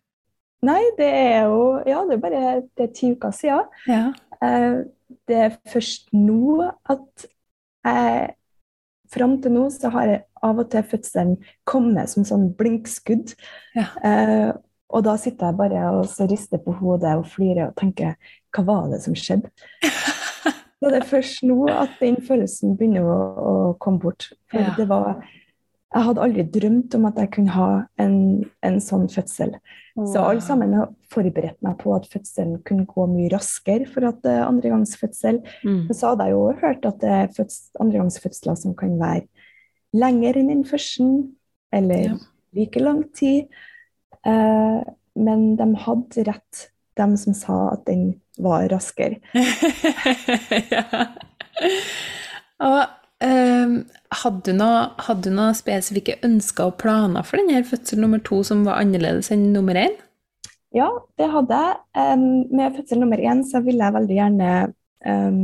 Nei, 0.66 0.80
det 0.98 1.06
er 1.06 1.44
jo 1.46 1.60
Ja, 1.86 2.02
det 2.08 2.16
er 2.16 2.22
bare 2.22 2.40
det 2.74 2.88
er 2.88 2.94
ti 2.94 3.12
uker 3.14 3.34
siden. 3.34 3.68
Ja. 3.86 4.08
Eh, 4.42 4.80
det 5.30 5.38
er 5.44 5.54
først 5.70 6.10
nå 6.16 6.66
at 6.66 7.28
jeg 7.86 8.34
Fram 9.08 9.38
til 9.40 9.54
nå 9.54 9.62
så 9.72 9.88
har 9.88 10.04
jeg 10.04 10.18
av 10.44 10.58
og 10.60 10.66
til 10.68 10.82
fødselen 10.84 11.30
kommet 11.64 12.10
som 12.12 12.26
sånn 12.28 12.50
blinkskudd. 12.58 13.30
Ja. 13.72 13.86
Eh, 14.04 14.50
og 14.92 15.04
da 15.06 15.14
sitter 15.20 15.48
jeg 15.48 15.56
bare 15.56 15.86
og 15.96 16.28
rister 16.28 16.60
på 16.60 16.74
hodet 16.76 17.14
og 17.16 17.24
flirer 17.32 17.70
og 17.70 17.78
tenker 17.80 18.18
hva 18.52 18.64
var 18.68 18.86
det 18.92 19.00
som 19.04 19.16
skjedde? 19.16 19.48
Så 20.78 20.90
det 20.92 21.00
er 21.00 21.08
først 21.10 21.42
nå 21.42 21.66
at 21.72 21.96
den 22.00 22.16
følelsen 22.22 22.76
begynner 22.78 23.02
å, 23.02 23.18
å 23.38 23.52
komme 23.82 23.98
bort. 23.98 24.28
For 24.50 24.60
Ja. 24.62 24.74
det 24.76 24.88
var 24.88 25.22
Jeg 25.94 26.04
hadde 26.04 26.20
aldri 26.20 26.42
drømt 26.52 26.94
om 26.98 27.06
at 27.08 27.16
jeg 27.16 27.30
kunne 27.32 27.48
ha 27.54 27.68
en, 27.98 28.44
en 28.62 28.74
sånn 28.78 29.06
fødsel. 29.08 29.54
Så 29.96 30.20
alle 30.20 30.42
sammen 30.44 30.74
har 30.76 30.90
forberedt 31.10 31.56
meg 31.64 31.78
på 31.80 31.94
at 31.96 32.04
fødselen 32.12 32.58
kunne 32.62 32.84
gå 32.86 33.06
mye 33.08 33.30
raskere 33.32 33.86
for 33.88 34.04
at 34.04 34.20
det 34.22 34.34
er 34.34 34.44
andregangsfødsel. 34.50 35.38
Mm. 35.64 35.86
Men 35.88 35.96
så 35.96 36.10
hadde 36.12 36.26
jeg 36.28 36.36
jo 36.36 36.42
hørt 36.60 36.84
at 36.84 37.00
det 37.00 37.08
er 37.08 37.32
føds- 37.32 37.70
andregangsfødsler 37.80 38.54
som 38.60 38.74
kan 38.76 38.98
være 39.00 39.24
lenger 39.96 40.36
enn 40.42 40.48
den 40.52 40.64
første, 40.68 41.08
eller 41.72 42.04
Ja. 42.04 42.14
like 42.52 42.80
lang 42.84 43.02
tid. 43.16 43.48
Uh, 44.26 44.84
men 45.16 45.56
de 45.56 45.70
hadde 45.74 46.26
rett, 46.28 46.68
de 46.98 47.20
som 47.20 47.36
sa 47.36 47.58
at 47.74 47.84
den 47.88 48.10
var 48.42 48.68
raskere. 48.72 49.20
ja. 50.74 50.84
Og 52.62 52.80
um, 53.24 53.78
hadde 54.22 54.42
du 54.46 54.52
noe, 54.58 54.82
hadde 55.06 55.28
du 55.28 55.34
noe 55.34 55.54
spesifikke 55.58 56.18
ønsker 56.26 56.70
og 56.70 56.76
planer 56.82 57.26
for 57.26 57.40
denne 57.40 57.64
fødsel 57.66 58.02
nummer 58.02 58.22
to 58.24 58.42
som 58.46 58.66
var 58.66 58.82
annerledes 58.82 59.32
enn 59.34 59.50
nummer 59.54 59.78
én? 59.78 59.96
Ja, 60.76 60.90
det 61.18 61.30
hadde 61.32 61.62
jeg. 61.62 61.80
Um, 61.96 62.28
med 62.52 62.76
fødsel 62.76 63.02
nummer 63.02 63.20
én 63.22 63.42
så 63.46 63.62
ville 63.64 63.84
jeg 63.84 63.96
veldig 63.96 64.20
gjerne 64.20 64.52
um, 65.06 65.42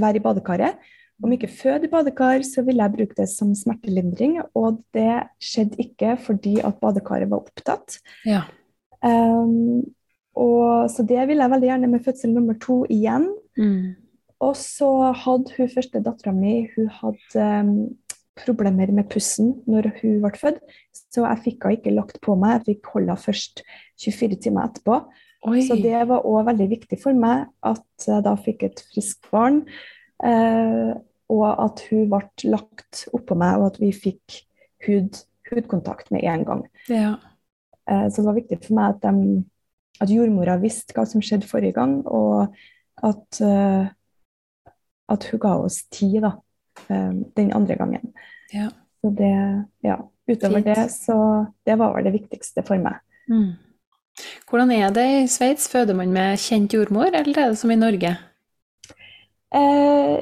være 0.00 0.20
i 0.20 0.24
badekaret. 0.24 0.90
Om 1.20 1.34
ikke 1.36 1.50
føde 1.52 1.84
i 1.84 1.92
badekar, 1.92 2.40
så 2.48 2.62
ville 2.64 2.80
jeg 2.80 2.94
bruke 2.94 3.16
det 3.18 3.26
som 3.28 3.52
smertelindring. 3.56 4.38
Og 4.56 4.80
det 4.96 5.26
skjedde 5.42 5.80
ikke 5.84 6.14
fordi 6.24 6.56
at 6.64 6.78
badekaret 6.80 7.28
var 7.28 7.42
opptatt. 7.44 7.98
Ja. 8.24 8.46
Em, 9.04 9.82
og, 10.38 10.90
så 10.92 11.04
det 11.06 11.24
ville 11.28 11.42
jeg 11.42 11.52
veldig 11.54 11.68
gjerne 11.70 11.90
med 11.90 12.04
fødsel 12.04 12.34
nummer 12.34 12.58
to 12.62 12.82
igjen. 12.92 13.26
Mm. 13.58 13.96
Og 14.40 14.54
så 14.56 14.90
hadde 15.24 15.56
hun 15.56 15.72
første 15.72 16.00
dattera 16.04 16.32
mi 16.32 16.62
hun 16.74 16.88
hadde 17.00 17.48
um, 17.60 17.74
problemer 18.40 18.92
med 18.94 19.08
pusten 19.12 19.56
når 19.68 19.90
hun 20.00 20.20
ble 20.22 20.32
født. 20.38 20.62
Så 21.12 21.26
jeg 21.26 21.42
fikk 21.44 21.66
henne 21.66 21.80
ikke 21.80 21.96
lagt 21.96 22.20
på 22.24 22.36
meg, 22.38 22.60
jeg 22.60 22.76
fikk 22.76 22.94
holde 22.94 23.12
henne 23.12 23.24
først 23.26 23.64
24 24.00 24.40
timer 24.46 24.70
etterpå. 24.70 25.00
Oi. 25.48 25.60
Så 25.64 25.76
det 25.80 25.96
var 26.08 26.26
òg 26.28 26.44
veldig 26.50 26.68
viktig 26.70 26.98
for 27.00 27.16
meg 27.16 27.48
at 27.64 28.06
jeg 28.06 28.24
da 28.26 28.34
fikk 28.40 28.66
et 28.68 28.82
friskt 28.92 29.28
barn. 29.32 29.62
Eh, 30.24 30.92
og 31.30 31.46
at 31.48 31.80
hun 31.88 32.08
ble 32.10 32.50
lagt 32.50 33.04
oppå 33.16 33.36
meg, 33.38 33.60
og 33.60 33.70
at 33.70 33.78
vi 33.80 33.92
fikk 33.94 34.40
hud, 34.86 35.22
hudkontakt 35.50 36.10
med 36.14 36.26
en 36.28 36.44
gang. 36.48 36.64
Ja. 36.90 37.14
Eh, 37.88 38.06
så 38.10 38.20
det 38.20 38.28
var 38.28 38.38
viktig 38.40 38.60
for 38.64 38.76
meg 38.78 38.96
at, 38.96 39.06
de, 39.06 39.44
at 40.00 40.10
jordmora 40.10 40.56
visste 40.62 40.94
hva 40.96 41.04
som 41.08 41.22
skjedde 41.24 41.48
forrige 41.50 41.76
gang, 41.76 42.00
og 42.06 42.54
at, 43.04 43.40
uh, 43.44 43.88
at 45.12 45.26
hun 45.30 45.42
ga 45.42 45.56
oss 45.64 45.82
tid, 45.92 46.20
da. 46.24 46.34
um, 46.88 47.24
den 47.36 47.52
andre 47.52 47.76
gangen. 47.76 48.12
Ja. 48.52 48.70
Så 49.00 49.10
det, 49.16 49.34
ja. 49.84 49.98
Utover 50.30 50.60
Fint. 50.60 50.66
det, 50.66 50.90
så 50.94 51.16
det 51.66 51.74
var 51.80 51.94
vel 51.96 52.06
det 52.06 52.12
viktigste 52.14 52.62
for 52.62 52.78
meg. 52.78 53.00
Mm. 53.28 53.56
Hvordan 54.50 54.70
er 54.76 54.92
det 54.94 55.06
i 55.22 55.26
Sveits? 55.30 55.68
Føder 55.72 55.96
man 55.96 56.12
med 56.14 56.38
kjent 56.38 56.74
jordmor, 56.76 57.08
eller 57.10 57.32
er 57.34 57.50
det 57.54 57.58
som 57.58 57.72
i 57.72 57.78
Norge? 57.78 58.12
Eh, 59.54 60.16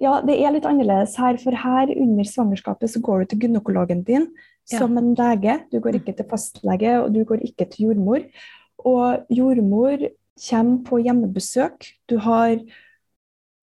ja, 0.00 0.12
det 0.24 0.36
er 0.40 0.54
litt 0.54 0.68
annerledes 0.68 1.16
her, 1.20 1.36
for 1.42 1.56
her 1.58 1.92
under 1.92 2.28
svangerskapet 2.28 2.92
så 2.94 3.02
går 3.04 3.24
du 3.24 3.32
til 3.32 3.46
gynekologen 3.46 4.04
din 4.06 4.30
Ja. 4.72 4.78
som 4.80 4.96
en 4.98 5.12
lege. 5.14 5.60
Du 5.70 5.78
går 5.78 6.00
ikke 6.00 6.16
til 6.16 6.26
fastlege, 6.26 6.96
og 7.02 7.12
du 7.14 7.20
går 7.24 7.44
ikke 7.46 7.68
til 7.70 7.86
jordmor. 7.86 8.24
Og 8.86 9.26
jordmor 9.34 10.08
kommer 10.48 10.82
på 10.86 11.00
hjemmebesøk. 11.02 11.88
Du 12.08 12.18
har 12.22 12.60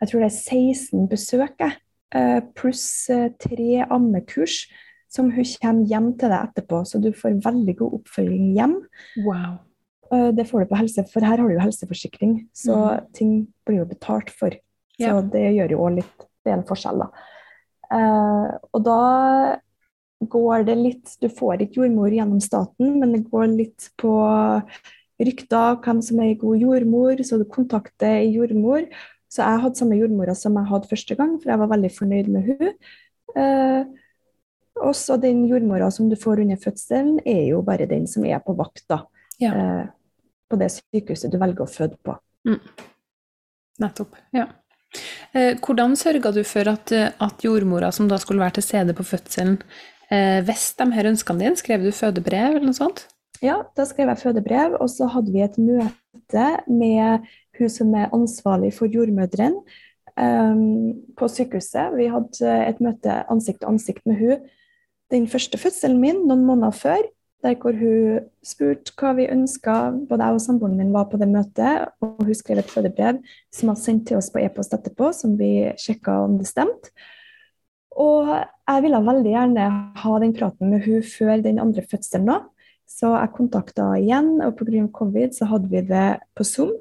jeg 0.04 0.10
tror 0.12 0.20
det 0.20 0.28
er 0.28 0.36
16 0.36 1.06
besøk, 1.08 1.62
eh, 2.12 2.40
pluss 2.58 3.10
eh, 3.14 3.30
tre 3.40 3.86
ammekurs 3.88 4.66
som 5.14 5.30
hun 5.32 5.46
kommer 5.62 5.88
hjem 5.88 6.10
til 6.20 6.34
deg 6.34 6.50
etterpå. 6.50 6.82
Så 6.84 7.00
du 7.00 7.14
får 7.16 7.40
veldig 7.46 7.76
god 7.80 7.96
oppfølging 8.02 8.50
hjem. 8.58 8.74
Wow. 9.24 9.62
Eh, 10.12 10.32
Det 10.36 10.48
får 10.50 10.66
du 10.66 10.74
på 10.74 10.82
helse, 10.82 11.06
for 11.08 11.24
her 11.24 11.38
har 11.38 11.48
du 11.48 11.56
jo 11.56 11.64
helseforsikring, 11.64 12.50
så 12.52 12.76
mm. 12.76 13.14
ting 13.14 13.32
blir 13.66 13.80
jo 13.80 13.86
betalt 13.86 14.30
for. 14.30 14.52
Så 15.00 15.08
Ja. 15.08 15.22
det 15.22 15.56
gjør 15.56 15.72
jo 15.72 15.80
òg 15.88 15.96
litt 16.02 16.28
Det 16.44 16.52
er 16.52 16.58
en 16.58 16.68
forskjell, 16.68 17.00
da. 17.00 17.08
Og 18.74 18.84
da 18.84 19.58
går 20.20 20.66
det 20.66 20.76
litt 20.78 21.18
Du 21.22 21.30
får 21.30 21.62
ikke 21.62 21.80
jordmor 21.80 22.12
gjennom 22.12 22.42
staten, 22.42 23.00
men 23.00 23.14
det 23.14 23.32
går 23.32 23.48
litt 23.48 23.90
på 23.98 24.12
rykter, 25.22 25.78
hvem 25.84 26.02
som 26.02 26.20
er 26.20 26.32
ei 26.32 26.38
god 26.42 26.58
jordmor, 26.62 27.22
så 27.24 27.38
du 27.38 27.46
kontakter 27.46 28.20
ei 28.22 28.32
jordmor. 28.36 28.88
Så 29.34 29.42
jeg 29.42 29.62
hadde 29.64 29.80
samme 29.80 29.98
jordmora 29.98 30.36
som 30.38 30.56
jeg 30.60 30.70
hadde 30.70 30.90
første 30.90 31.16
gang, 31.18 31.36
for 31.42 31.50
jeg 31.50 31.60
var 31.62 31.70
veldig 31.72 31.92
fornøyd 31.96 32.28
med 32.34 32.50
hun. 32.50 32.74
Eh, 33.34 33.84
og 34.84 34.94
så 34.98 35.18
den 35.22 35.46
jordmora 35.50 35.90
som 35.94 36.10
du 36.10 36.16
får 36.18 36.42
under 36.44 36.58
fødselen, 36.62 37.20
er 37.26 37.48
jo 37.52 37.62
bare 37.66 37.86
den 37.90 38.06
som 38.10 38.26
er 38.26 38.40
på 38.46 38.56
vakt, 38.58 38.84
da 38.90 39.04
Ja. 39.42 39.52
eh, 39.54 39.88
på 40.50 40.58
det 40.60 40.70
sykehuset 40.72 41.32
du 41.32 41.38
velger 41.42 41.66
å 41.66 41.70
føde 41.70 41.98
på. 42.06 42.18
Nettopp. 43.82 44.14
Ja. 44.34 44.48
Eh, 45.34 45.56
hvordan 45.58 45.96
sørga 45.98 46.32
du 46.34 46.44
for 46.46 46.70
at, 46.70 46.92
at 46.94 47.42
jordmora 47.42 47.92
som 47.92 48.08
da 48.08 48.20
skulle 48.22 48.44
være 48.44 48.60
til 48.60 48.64
stede 48.68 48.94
på 48.94 49.06
fødselen, 49.06 49.58
eh, 50.12 50.42
visste 50.46 50.86
de 50.86 50.94
her 50.94 51.10
ønskene 51.10 51.40
dine? 51.42 51.58
Skrev 51.58 51.82
du 51.82 51.90
fødebrev 51.92 52.54
eller 52.60 52.68
noe 52.70 52.78
sånt? 52.78 53.08
Ja, 53.44 53.58
da 53.76 53.84
skrev 53.84 54.08
jeg 54.08 54.22
fødebrev, 54.22 54.78
og 54.80 54.88
så 54.88 55.10
hadde 55.12 55.34
vi 55.34 55.42
et 55.44 55.58
møte 55.60 56.46
med 56.72 57.26
hun 57.58 57.72
som 57.72 57.90
er 58.00 58.14
ansvarlig 58.16 58.70
for 58.78 58.88
jordmødrene 58.88 59.60
um, 60.16 60.94
på 61.20 61.28
sykehuset. 61.28 61.92
Vi 61.98 62.08
hadde 62.14 62.54
et 62.70 62.80
møte 62.80 63.18
ansikt 63.32 63.60
til 63.60 63.74
ansikt 63.74 64.06
med 64.08 64.22
hun 64.22 64.46
den 65.12 65.28
første 65.28 65.60
fødselen 65.60 66.00
min, 66.02 66.24
noen 66.30 66.46
måneder 66.48 66.72
før. 66.78 67.04
Der 67.44 67.58
hvor 67.60 67.76
hun 67.76 68.24
spurte 68.48 68.94
hva 68.96 69.12
vi 69.18 69.28
ønska. 69.28 69.76
Både 70.08 70.24
jeg 70.24 70.38
og 70.38 70.42
samboeren 70.46 70.80
min 70.80 70.94
var 70.96 71.10
på 71.12 71.20
det 71.20 71.28
møtet. 71.28 71.92
Og 72.00 72.24
hun 72.24 72.40
skrev 72.40 72.64
et 72.64 72.72
fødebrev 72.72 73.20
som 73.52 73.74
hun 73.74 73.80
sendt 73.80 74.08
til 74.08 74.18
oss 74.22 74.32
på 74.32 74.40
e-post 74.40 74.74
etterpå, 74.74 75.12
som 75.12 75.36
vi 75.36 75.68
sjekka 75.84 76.22
om 76.24 76.40
det 76.40 76.48
stemte. 76.48 76.96
Og 78.00 78.32
jeg 78.32 78.88
ville 78.88 79.04
veldig 79.06 79.36
gjerne 79.36 79.68
ha 80.00 80.18
den 80.24 80.34
praten 80.34 80.72
med 80.72 80.88
hun 80.88 81.04
før 81.04 81.44
den 81.44 81.60
andre 81.60 81.84
fødselen 81.92 82.32
nå. 82.32 82.40
Så 82.90 83.10
jeg 83.16 83.34
kontakta 83.36 83.94
igjen, 84.00 84.36
og 84.46 84.58
pga. 84.60 84.88
covid 84.94 85.34
så 85.36 85.48
hadde 85.50 85.70
vi 85.72 85.82
det 85.88 86.20
på 86.36 86.46
Zoom 86.48 86.74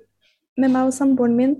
med 0.60 0.72
meg 0.72 0.90
og 0.90 0.96
samboeren 0.96 1.38
min. 1.38 1.56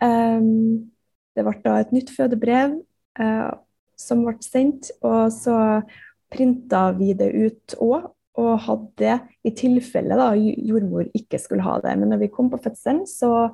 Um, 0.00 0.90
det 1.36 1.44
ble 1.46 1.56
da 1.64 1.80
et 1.80 1.92
nytt 1.94 2.12
fødebrev 2.14 2.78
uh, 3.20 3.50
som 3.98 4.24
ble 4.24 4.36
sendt, 4.44 4.92
og 5.02 5.32
så 5.34 5.82
printa 6.30 6.90
vi 6.96 7.12
det 7.18 7.32
ut 7.34 7.78
òg. 7.80 8.10
Og 8.40 8.54
hadde 8.62 8.86
det 8.96 9.16
i 9.44 9.50
tilfelle 9.52 10.16
da 10.16 10.30
jordmor 10.38 11.08
ikke 11.18 11.36
skulle 11.42 11.64
ha 11.66 11.74
det. 11.82 11.96
Men 11.98 12.12
når 12.14 12.22
vi 12.22 12.28
kom 12.32 12.46
på 12.48 12.60
fødselen, 12.62 13.02
så 13.04 13.50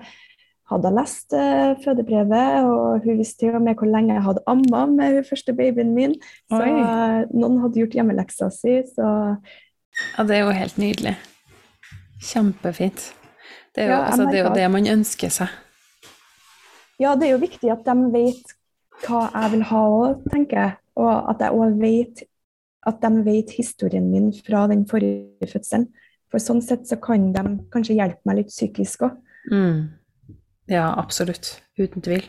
hadde 0.70 0.90
jeg 0.90 0.96
lest 0.98 1.34
uh, 1.34 1.72
fødebrevet, 1.82 2.66
og 2.68 3.00
hun 3.06 3.18
visste 3.18 3.48
jo 3.48 3.58
med 3.62 3.78
hvor 3.80 3.88
lenge 3.90 4.14
jeg 4.14 4.26
hadde 4.26 4.44
amma 4.50 4.84
med 4.90 5.16
hun 5.16 5.28
første 5.30 5.54
babyen 5.56 5.94
min. 5.96 6.14
Så 6.52 6.60
uh, 6.60 7.24
noen 7.32 7.60
hadde 7.64 7.80
gjort 7.80 7.96
hjemmeleksa 7.98 8.50
si, 8.54 8.76
så 8.92 9.08
Ja, 10.16 10.24
det 10.24 10.36
er 10.36 10.44
jo 10.44 10.54
helt 10.56 10.78
nydelig. 10.78 11.14
Kjempefint. 12.22 13.12
Det 13.74 13.84
er 13.84 13.90
jo, 13.90 13.92
Ja, 13.92 14.04
altså, 14.04 14.28
det, 14.30 14.38
er 14.38 14.48
jo 14.48 14.54
det 14.54 14.70
man 14.72 14.88
ønsker 14.88 15.32
seg. 15.32 15.52
Ja, 17.00 17.14
det 17.14 17.28
er 17.28 17.34
jo 17.34 17.42
viktig 17.42 17.70
at 17.72 17.84
de 17.84 17.96
vet 18.14 18.56
hva 19.04 19.26
jeg 19.28 19.52
vil 19.52 19.66
ha 19.68 19.82
òg, 19.98 20.24
tenker 20.32 20.60
jeg. 20.62 20.78
Og 20.96 21.12
at 21.12 21.44
jeg 21.44 21.52
òg 21.52 21.76
vet 21.80 22.24
at 22.86 23.02
de 23.02 23.24
vet 23.26 23.52
historien 23.58 24.06
min 24.10 24.30
fra 24.46 24.64
den 24.70 24.86
forrige 24.88 25.50
fødselen. 25.50 25.90
For 26.32 26.42
sånn 26.42 26.62
sett 26.64 26.88
så 26.88 26.98
kan 27.02 27.30
de 27.34 27.44
kanskje 27.72 27.98
hjelpe 27.98 28.24
meg 28.28 28.40
litt 28.40 28.52
psykisk 28.52 29.06
òg. 29.08 29.18
Mm. 29.52 29.82
Ja, 30.72 30.88
absolutt. 30.98 31.58
Uten 31.78 32.02
tvil. 32.02 32.24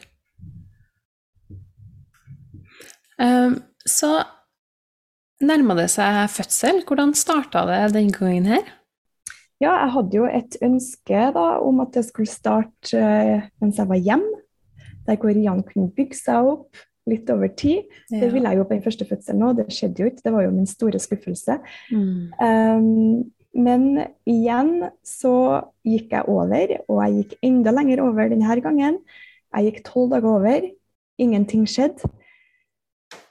Um, 3.17 3.63
så 3.87 4.11
nærma 5.43 5.75
det 5.77 5.89
seg 5.93 6.25
fødsel. 6.33 6.83
Hvordan 6.87 7.13
starta 7.17 7.65
det 7.69 7.93
den 7.95 8.11
gangen 8.13 8.49
her? 8.49 8.65
Ja, 9.57 9.71
jeg 9.73 9.93
hadde 9.95 10.19
jo 10.19 10.27
et 10.29 10.57
ønske 10.61 11.21
da 11.33 11.45
om 11.65 11.81
at 11.81 11.95
det 11.97 12.05
skulle 12.05 12.29
starte 12.29 12.99
eh, 13.01 13.47
mens 13.61 13.79
jeg 13.81 13.89
var 13.89 14.01
hjemme. 14.01 14.43
Der 15.07 15.17
hvor 15.17 15.31
Jan 15.31 15.63
kunne 15.63 15.89
bygge 15.95 16.19
seg 16.19 16.45
opp 16.45 16.77
litt 17.07 17.29
over 17.31 17.47
tid. 17.55 17.87
Det 18.11 18.27
ville 18.33 18.51
jeg 18.51 18.59
jo 18.59 18.65
på 18.67 18.75
den 18.75 18.83
første 18.83 19.07
fødselen 19.07 19.45
òg, 19.47 19.61
det 19.61 19.71
skjedde 19.71 20.03
jo 20.03 20.09
ikke. 20.11 20.23
Det 20.25 20.33
var 20.35 20.43
jo 20.43 20.53
min 20.53 20.67
store 20.69 20.99
skuffelse. 20.99 21.55
Mm. 21.95 22.33
Um, 22.43 23.21
men 23.57 23.85
igjen 24.27 24.89
så 25.07 25.33
gikk 25.87 26.11
jeg 26.13 26.27
over, 26.29 26.75
og 26.91 26.99
jeg 27.05 27.15
gikk 27.21 27.37
enda 27.47 27.73
lenger 27.73 28.03
over 28.03 28.29
denne 28.33 28.59
gangen. 28.61 28.99
Jeg 29.55 29.69
gikk 29.69 29.81
tolv 29.87 30.11
dager 30.13 30.35
over. 30.35 30.67
Ingenting 31.17 31.63
skjedde. 31.69 32.11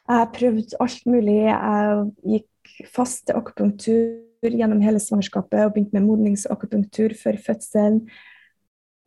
Jeg 0.08 0.28
prøvde 0.36 0.78
alt 0.80 1.06
mulig. 1.06 1.38
Jeg 1.48 2.06
gikk 2.34 2.88
fast 2.94 3.26
til 3.26 3.36
akupunktur 3.38 4.22
gjennom 4.46 4.80
hele 4.84 5.00
svangerskapet 5.02 5.64
og 5.64 5.72
begynte 5.74 5.96
med 5.96 6.06
modningsakupunktur 6.06 7.14
før 7.18 7.38
fødselen. 7.46 8.02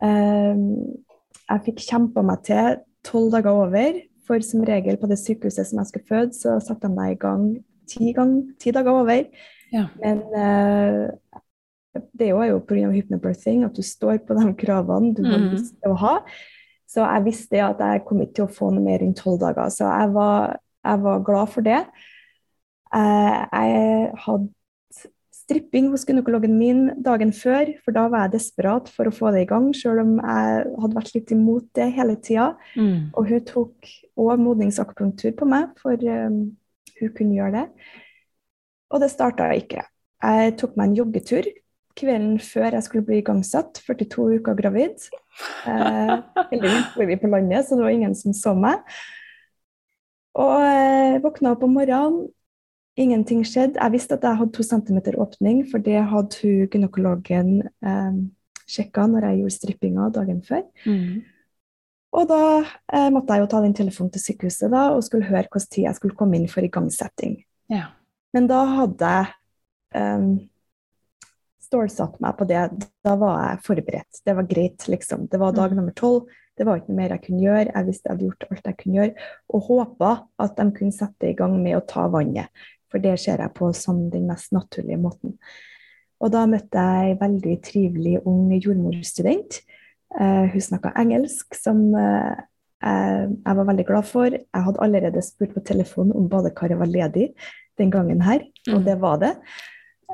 Um, 0.03 0.63
jeg 1.49 1.63
fikk 1.65 1.81
kjempa 1.87 2.23
meg 2.23 2.43
til 2.47 2.77
tolv 3.07 3.31
dager 3.33 3.55
over, 3.65 3.99
for 4.27 4.43
som 4.45 4.61
regel 4.67 4.97
på 5.01 5.07
det 5.09 5.17
sykehuset 5.19 5.67
som 5.67 5.79
jeg 5.81 5.89
skulle 5.89 6.09
føde, 6.09 6.35
så 6.37 6.59
satte 6.61 6.87
de 6.87 6.93
meg 6.95 7.15
i 7.15 7.19
gang 7.21 7.45
ti, 7.89 8.11
gang, 8.13 8.33
ti 8.61 8.71
dager 8.75 8.91
over. 9.01 9.23
Ja. 9.73 9.87
Men 10.03 10.21
eh, 10.37 11.09
det 12.19 12.27
er 12.29 12.51
jo, 12.51 12.59
pga. 12.61 12.91
hypnobirthing 12.93 13.63
at 13.65 13.75
du 13.77 13.81
står 13.85 14.19
på 14.27 14.37
de 14.37 14.53
kravene 14.59 15.13
du 15.17 15.23
har 15.25 15.39
Mhm. 15.39 15.49
lyst 15.55 15.73
til 15.81 15.91
å 15.91 15.97
ha. 15.97 16.19
Så 16.89 17.01
jeg 17.05 17.25
visste 17.25 17.61
at 17.63 17.79
jeg 17.79 18.05
kom 18.05 18.21
ikke 18.21 18.33
til 18.33 18.45
å 18.45 18.53
få 18.53 18.71
noe 18.73 18.83
mer 18.83 18.99
enn 19.05 19.13
tolv 19.13 19.39
dager. 19.39 19.69
Så 19.69 19.85
jeg 19.85 20.13
var, 20.13 20.57
jeg 20.85 21.03
var 21.03 21.25
glad 21.27 21.51
for 21.53 21.65
det. 21.65 21.81
Eh, 22.95 23.39
jeg 23.53 24.11
hadde 24.25 24.49
stripping 25.35 25.89
hos 25.89 26.05
gynekologen 26.05 26.57
min 26.59 26.81
dagen 27.05 27.31
før, 27.33 27.71
for 27.83 27.95
da 27.95 28.05
var 28.11 28.27
jeg 28.27 28.35
desperat 28.37 28.89
for 28.93 29.09
å 29.09 29.13
få 29.13 29.31
det 29.33 29.43
i 29.45 29.49
gang, 29.49 29.71
selv 29.73 30.03
om 30.03 30.17
jeg 30.19 30.65
hadde 30.83 30.97
vært 30.99 31.15
litt 31.15 31.33
imot 31.33 31.69
det 31.77 31.89
hele 31.95 32.17
tida. 32.21 32.51
Mm. 32.77 33.09
Og 33.17 33.31
hun 33.31 33.47
tok 33.47 33.93
òg 34.19 34.43
modningsakupunktur 34.43 35.33
på 35.39 35.49
meg, 35.49 35.73
for 35.81 35.97
um, 35.97 36.43
hun 36.99 37.15
kunne 37.17 37.39
gjøre 37.39 37.55
det. 37.63 37.89
Og 38.93 39.01
det 39.01 39.09
starta 39.13 39.49
ikke. 39.57 39.87
Jeg 40.19 40.55
tok 40.59 40.77
meg 40.77 40.91
en 40.91 40.99
joggetur 40.99 41.49
kvelden 41.99 42.37
før 42.43 42.75
jeg 42.77 42.85
skulle 42.85 43.07
bli 43.07 43.19
igangsatt, 43.19 43.81
42 43.85 44.39
uker 44.39 44.57
gravid. 44.57 45.07
Eh, 45.67 46.13
heldigvis 46.51 46.91
bor 46.95 47.09
vi 47.09 47.17
på 47.19 47.31
landet, 47.31 47.65
så 47.65 47.77
det 47.77 47.85
var 47.85 47.95
ingen 47.95 48.15
som 48.17 48.35
så 48.35 48.53
meg. 48.57 48.83
Og 50.37 50.51
jeg 50.61 51.21
våkna 51.23 51.55
opp 51.55 51.63
om 51.65 51.73
morgenen, 51.73 52.27
ingenting 52.99 53.45
skjedde. 53.47 53.79
Jeg 53.79 53.93
visste 53.95 54.17
at 54.17 54.23
jeg 54.27 54.37
hadde 54.41 54.53
to 54.53 54.63
centimeter 54.63 55.15
åpning, 55.19 55.63
for 55.71 55.79
det 55.79 56.01
hadde 56.11 56.41
hun 56.43 56.67
gynekologen 56.67 57.51
eh, 57.63 58.17
sjekka 58.69 59.07
når 59.07 59.25
jeg 59.29 59.39
gjorde 59.39 59.55
strippinga 59.55 60.09
dagen 60.13 60.41
før. 60.45 60.65
Mm. 60.85 61.21
Og 62.19 62.27
da 62.29 62.41
eh, 62.59 63.09
måtte 63.13 63.35
jeg 63.35 63.43
jo 63.45 63.49
ta 63.51 63.61
den 63.63 63.75
telefonen 63.77 64.11
til 64.13 64.23
sykehuset 64.23 64.71
da, 64.73 64.89
og 64.95 65.03
skulle 65.05 65.29
høre 65.29 65.45
hvilken 65.47 65.69
tid 65.69 65.85
jeg 65.87 65.97
skulle 65.99 66.17
komme 66.19 66.37
inn 66.39 66.49
for 66.51 66.65
igangsetting. 66.65 67.39
Ja. 67.71 67.91
Men 68.35 68.49
da 68.49 68.63
hadde 68.81 69.11
jeg 69.15 69.31
eh, 69.97 70.29
stålsatt 71.69 72.19
meg 72.23 72.37
på 72.37 72.47
det. 72.49 72.65
Da 73.05 73.15
var 73.21 73.39
jeg 73.43 73.63
forberedt. 73.65 74.21
Det 74.25 74.35
var 74.37 74.47
greit, 74.49 74.87
liksom. 74.89 75.27
Det 75.29 75.39
var 75.41 75.53
dag 75.53 75.71
Mm. 75.71 75.77
nummer 75.77 75.93
tolv. 75.93 76.29
Det 76.59 76.67
var 76.67 76.81
ikke 76.81 76.91
noe 76.91 76.99
mer 76.99 77.13
jeg 77.15 77.23
kunne 77.23 77.45
gjøre. 77.45 77.71
Jeg 77.71 77.87
visste 77.87 78.09
jeg 78.09 78.15
hadde 78.17 78.27
gjort 78.27 78.45
alt 78.51 78.67
jeg 78.67 78.77
kunne 78.81 78.99
gjøre, 78.99 79.27
og 79.55 79.65
håpa 79.69 80.11
at 80.43 80.57
de 80.59 80.65
kunne 80.75 80.95
sette 80.95 81.29
i 81.31 81.37
gang 81.39 81.55
med 81.63 81.77
å 81.77 81.85
ta 81.87 82.03
vannet. 82.11 82.51
For 82.91 82.99
det 82.99 83.15
ser 83.21 83.39
jeg 83.39 83.53
på 83.55 83.69
som 83.77 84.09
den 84.11 84.27
mest 84.27 84.51
naturlige 84.51 84.99
måten. 84.99 85.37
Og 86.19 86.31
da 86.33 86.43
møtte 86.51 86.83
jeg 86.83 87.13
ei 87.13 87.17
veldig 87.21 87.55
trivelig 87.63 88.15
ung 88.27 88.49
jordmorstudent. 88.59 89.61
Eh, 90.19 90.45
hun 90.51 90.63
snakka 90.65 90.91
engelsk, 90.99 91.53
som 91.55 91.79
eh, 91.95 92.35
jeg, 92.83 93.29
jeg 93.45 93.55
var 93.61 93.67
veldig 93.71 93.85
glad 93.87 94.07
for. 94.09 94.27
Jeg 94.35 94.65
hadde 94.65 94.81
allerede 94.83 95.23
spurt 95.23 95.53
på 95.55 95.63
telefonen 95.63 96.11
om 96.17 96.27
badekaret 96.31 96.79
var 96.79 96.89
ledig 96.91 97.29
den 97.79 97.91
gangen 97.93 98.21
her, 98.25 98.41
og 98.73 98.81
Mm. 98.81 98.85
det 98.85 98.97
var 98.99 99.17
det. 99.21 99.33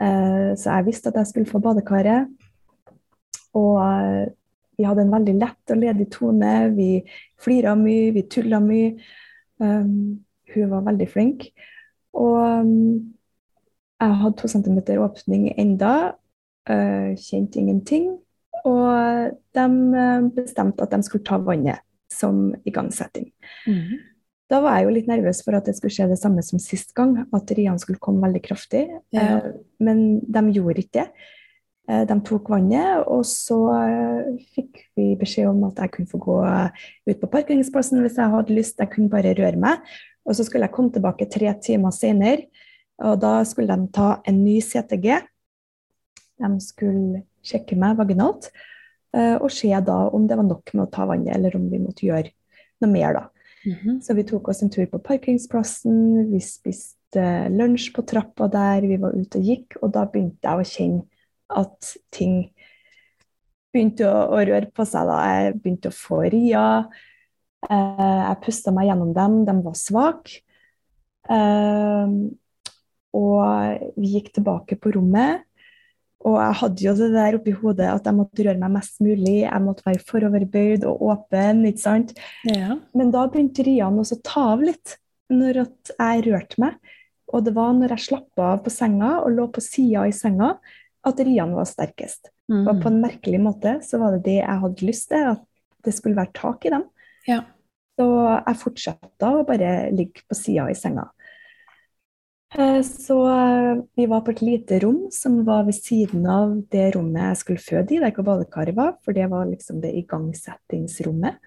Eh, 0.02 0.52
Så 0.56 0.70
jeg 0.70 0.86
visste 0.86 1.10
at 1.10 1.16
jeg 1.16 1.28
skulle 1.28 1.50
få 1.50 1.60
badekaret. 1.64 2.28
Og 3.56 3.80
eh, 3.82 4.28
vi 4.78 4.86
hadde 4.88 5.06
en 5.06 5.14
veldig 5.14 5.36
lett 5.40 5.74
og 5.74 5.82
ledig 5.82 6.10
tone. 6.14 6.54
Vi 6.76 6.90
flira 7.42 7.76
mye, 7.80 8.12
vi 8.16 8.26
tulla 8.32 8.60
mye. 8.64 8.96
Um, 9.62 10.26
hun 10.54 10.72
var 10.72 10.86
veldig 10.90 11.08
flink. 11.12 11.50
Og 12.16 12.38
um, 12.40 13.14
jeg 14.02 14.20
hadde 14.22 14.38
to 14.42 14.52
centimeter 14.52 15.02
åpning 15.04 15.50
enda. 15.58 16.16
Uh, 16.70 17.14
kjente 17.20 17.62
ingenting. 17.62 18.14
Og 18.66 19.32
de 19.54 19.66
eh, 20.02 20.28
bestemte 20.34 20.86
at 20.86 20.94
de 20.96 21.06
skulle 21.06 21.26
ta 21.28 21.38
vannet 21.38 21.84
som 22.10 22.50
igangsetting. 22.66 23.30
Mhm. 23.68 24.04
Da 24.50 24.60
var 24.62 24.78
jeg 24.78 24.86
jo 24.86 24.94
litt 24.94 25.08
nervøs 25.10 25.40
for 25.42 25.58
at 25.58 25.66
det 25.66 25.74
skulle 25.74 25.94
skje 25.94 26.06
det 26.12 26.20
samme 26.22 26.44
som 26.46 26.62
sist 26.62 26.92
gang, 26.94 27.16
at 27.34 27.52
riene 27.58 27.82
skulle 27.82 28.02
komme 28.02 28.22
veldig 28.28 28.44
kraftig. 28.46 28.84
Ja. 29.14 29.40
Eh, 29.40 29.52
Men 29.80 30.20
de 30.22 30.44
gjorde 30.54 30.84
ikke 30.84 31.02
det. 31.02 31.08
Eh, 31.88 32.04
De 32.10 32.18
tok 32.26 32.50
vannet, 32.50 33.06
og 33.12 33.26
så 33.30 33.60
eh, 33.78 34.34
fikk 34.56 34.82
vi 34.98 35.12
beskjed 35.20 35.52
om 35.52 35.68
at 35.70 35.84
jeg 35.84 35.94
kunne 35.94 36.10
få 36.10 36.22
gå 36.24 36.40
ut 36.42 37.22
på 37.22 37.32
parkeringsplassen 37.32 38.02
hvis 38.04 38.18
jeg 38.22 38.34
hadde 38.34 38.58
lyst. 38.58 38.82
Jeg 38.82 38.92
kunne 38.94 39.12
bare 39.14 39.36
røre 39.38 39.60
meg. 39.62 39.86
Og 40.26 40.38
så 40.38 40.46
skulle 40.46 40.66
jeg 40.66 40.74
komme 40.74 40.94
tilbake 40.94 41.30
tre 41.30 41.52
timer 41.62 41.94
senere, 41.94 42.48
og 43.06 43.20
da 43.22 43.44
skulle 43.46 43.76
de 43.76 43.92
ta 43.94 44.16
en 44.26 44.40
ny 44.42 44.58
CTG. 44.64 45.20
De 46.42 46.50
skulle 46.64 47.22
sjekke 47.46 47.78
meg 47.78 48.00
vaginalt 48.00 48.50
eh, 49.14 49.36
og 49.36 49.52
se 49.54 49.70
da 49.70 50.00
om 50.10 50.26
det 50.28 50.40
var 50.40 50.48
nok 50.48 50.74
med 50.74 50.88
å 50.88 50.92
ta 50.92 51.06
vannet, 51.06 51.36
eller 51.38 51.56
om 51.60 51.70
vi 51.70 51.84
måtte 51.84 52.08
gjøre 52.08 52.34
noe 52.82 52.92
mer, 52.92 53.20
da. 53.20 53.26
Mhm. 53.66 54.02
Så 54.02 54.14
vi 54.18 54.26
tok 54.26 54.50
oss 54.50 54.64
en 54.66 54.74
tur 54.74 54.86
på 54.90 55.02
parkeringsplassen, 55.06 56.32
vi 56.32 56.42
spiste 56.44 57.24
lunsj 57.54 57.92
på 57.94 58.04
trappa 58.06 58.50
der, 58.52 58.86
vi 58.86 58.98
var 59.02 59.14
ute 59.14 59.40
og 59.40 59.46
gikk, 59.46 59.78
og 59.82 59.94
da 59.94 60.08
begynte 60.10 60.42
jeg 60.42 60.58
å 60.58 60.70
kjenne 60.70 61.06
at 61.50 61.92
ting 62.14 62.48
begynte 63.76 64.08
å, 64.08 64.16
å 64.36 64.40
røre 64.40 64.70
på 64.72 64.86
seg. 64.88 65.10
da. 65.10 65.20
Jeg 65.30 65.58
begynte 65.60 65.92
å 65.92 65.96
få 65.96 66.24
rier. 66.32 66.88
Eh, 67.70 68.22
jeg 68.30 68.42
pusta 68.46 68.74
meg 68.76 68.90
gjennom 68.90 69.12
dem, 69.16 69.42
de 69.48 69.58
var 69.66 69.78
svake. 69.80 70.42
Eh, 71.30 72.16
og 73.16 73.92
vi 73.96 74.16
gikk 74.16 74.34
tilbake 74.36 74.80
på 74.80 74.96
rommet. 74.96 75.46
Og 76.26 76.40
jeg 76.42 76.58
hadde 76.62 76.86
jo 76.88 76.94
det 76.98 77.08
der 77.14 77.38
oppi 77.38 77.54
hodet 77.54 77.88
at 77.92 78.08
jeg 78.10 78.18
måtte 78.18 78.46
røre 78.48 78.58
meg 78.58 78.74
mest 78.80 78.98
mulig, 79.04 79.44
jeg 79.44 79.62
måtte 79.62 79.86
være 79.86 80.02
foroverbøyd 80.08 80.86
og 80.90 81.04
åpen. 81.12 81.62
ikke 81.70 81.84
sant? 81.84 82.16
Ja. 82.50 82.80
Men 82.98 83.12
da 83.14 83.28
begynte 83.30 83.66
riene 83.68 84.02
også 84.02 84.18
å 84.18 84.24
ta 84.26 84.46
av 84.56 84.64
litt, 84.66 84.96
når 85.30 85.62
jeg 85.62 86.26
rørte 86.26 86.62
meg. 86.64 86.80
Og 87.34 87.46
det 87.46 87.54
var 87.54 87.76
når 87.78 87.94
jeg 87.94 88.08
slappa 88.08 88.50
av 88.56 88.66
på 88.66 88.74
senga 88.74 89.20
og 89.20 89.36
lå 89.38 89.46
på 89.54 89.62
sida 89.62 90.08
i 90.10 90.16
senga, 90.16 90.56
at 91.06 91.20
riene 91.22 91.58
var 91.58 91.68
sterkest. 91.70 92.32
Og 92.52 92.82
på 92.82 92.92
en 92.92 93.02
merkelig 93.02 93.42
måte 93.42 93.80
så 93.86 94.00
var 94.02 94.16
det 94.16 94.26
det 94.28 94.40
jeg 94.40 94.62
hadde 94.62 94.88
lyst 94.88 95.10
til, 95.12 95.32
at 95.36 95.44
det 95.86 95.94
skulle 95.94 96.18
være 96.18 96.34
tak 96.38 96.66
i 96.66 96.74
dem. 96.74 96.88
Ja. 97.30 97.42
Så 97.96 98.08
jeg 98.36 98.62
fortsatte 98.62 99.30
å 99.32 99.44
bare 99.48 99.76
ligge 99.96 100.26
på 100.28 100.38
sida 100.38 100.68
i 100.70 100.78
senga. 100.78 101.08
Eh, 102.56 102.82
Så 102.86 103.18
eh, 103.32 103.84
vi 103.96 104.06
var 104.06 104.22
på 104.26 104.32
et 104.36 104.42
lite 104.42 104.80
rom 104.84 105.06
som 105.12 105.44
var 105.48 105.66
ved 105.68 105.76
siden 105.76 106.26
av 106.28 106.56
det 106.72 106.90
rommet 106.96 107.32
jeg 107.32 107.42
skulle 107.42 107.64
føde 107.64 107.96
i, 107.96 108.02
der 108.04 108.14
hvor 108.16 108.28
badekaret 108.30 108.76
var, 108.78 108.98
for 109.04 109.16
det 109.16 109.30
var 109.32 109.48
liksom 109.50 109.82
det 109.84 109.94
igangsettingsrommet. 110.02 111.40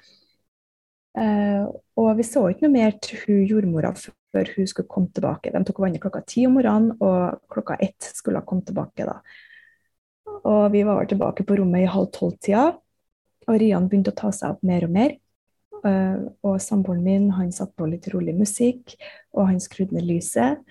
Eh, 1.18 1.64
og 1.98 2.10
vi 2.18 2.26
så 2.26 2.44
ikke 2.48 2.66
noe 2.66 2.76
mer 2.76 2.98
til 3.02 3.22
hun 3.24 3.44
jordmora 3.48 3.92
før 3.98 4.50
hun 4.54 4.68
skulle 4.68 4.90
komme 4.90 5.12
tilbake. 5.14 5.52
De 5.54 5.62
tok 5.66 5.80
vannet 5.82 6.02
klokka 6.02 6.22
ti 6.28 6.44
om 6.46 6.58
morgenen, 6.58 6.96
og 7.00 7.40
klokka 7.50 7.78
ett 7.80 8.10
skulle 8.14 8.42
hun 8.42 8.48
komme 8.50 8.68
tilbake 8.68 9.08
da. 9.08 9.18
Og 10.48 10.68
vi 10.72 10.82
var 10.86 11.08
tilbake 11.08 11.44
på 11.46 11.58
rommet 11.58 11.84
i 11.84 11.90
halv 11.90 12.10
tolv-tida, 12.14 12.70
og 13.48 13.56
Rian 13.60 13.88
begynte 13.88 14.12
å 14.12 14.18
ta 14.18 14.30
seg 14.34 14.54
opp 14.54 14.62
mer 14.66 14.86
og 14.86 14.92
mer. 14.94 15.16
Eh, 15.86 16.20
og 16.46 16.58
samboeren 16.62 17.04
min 17.04 17.28
han 17.36 17.52
satte 17.54 17.76
på 17.78 17.88
litt 17.90 18.08
rolig 18.12 18.34
musikk, 18.36 18.96
og 19.36 19.50
han 19.50 19.60
skrudde 19.62 19.96
ned 19.96 20.08
lyset. 20.08 20.62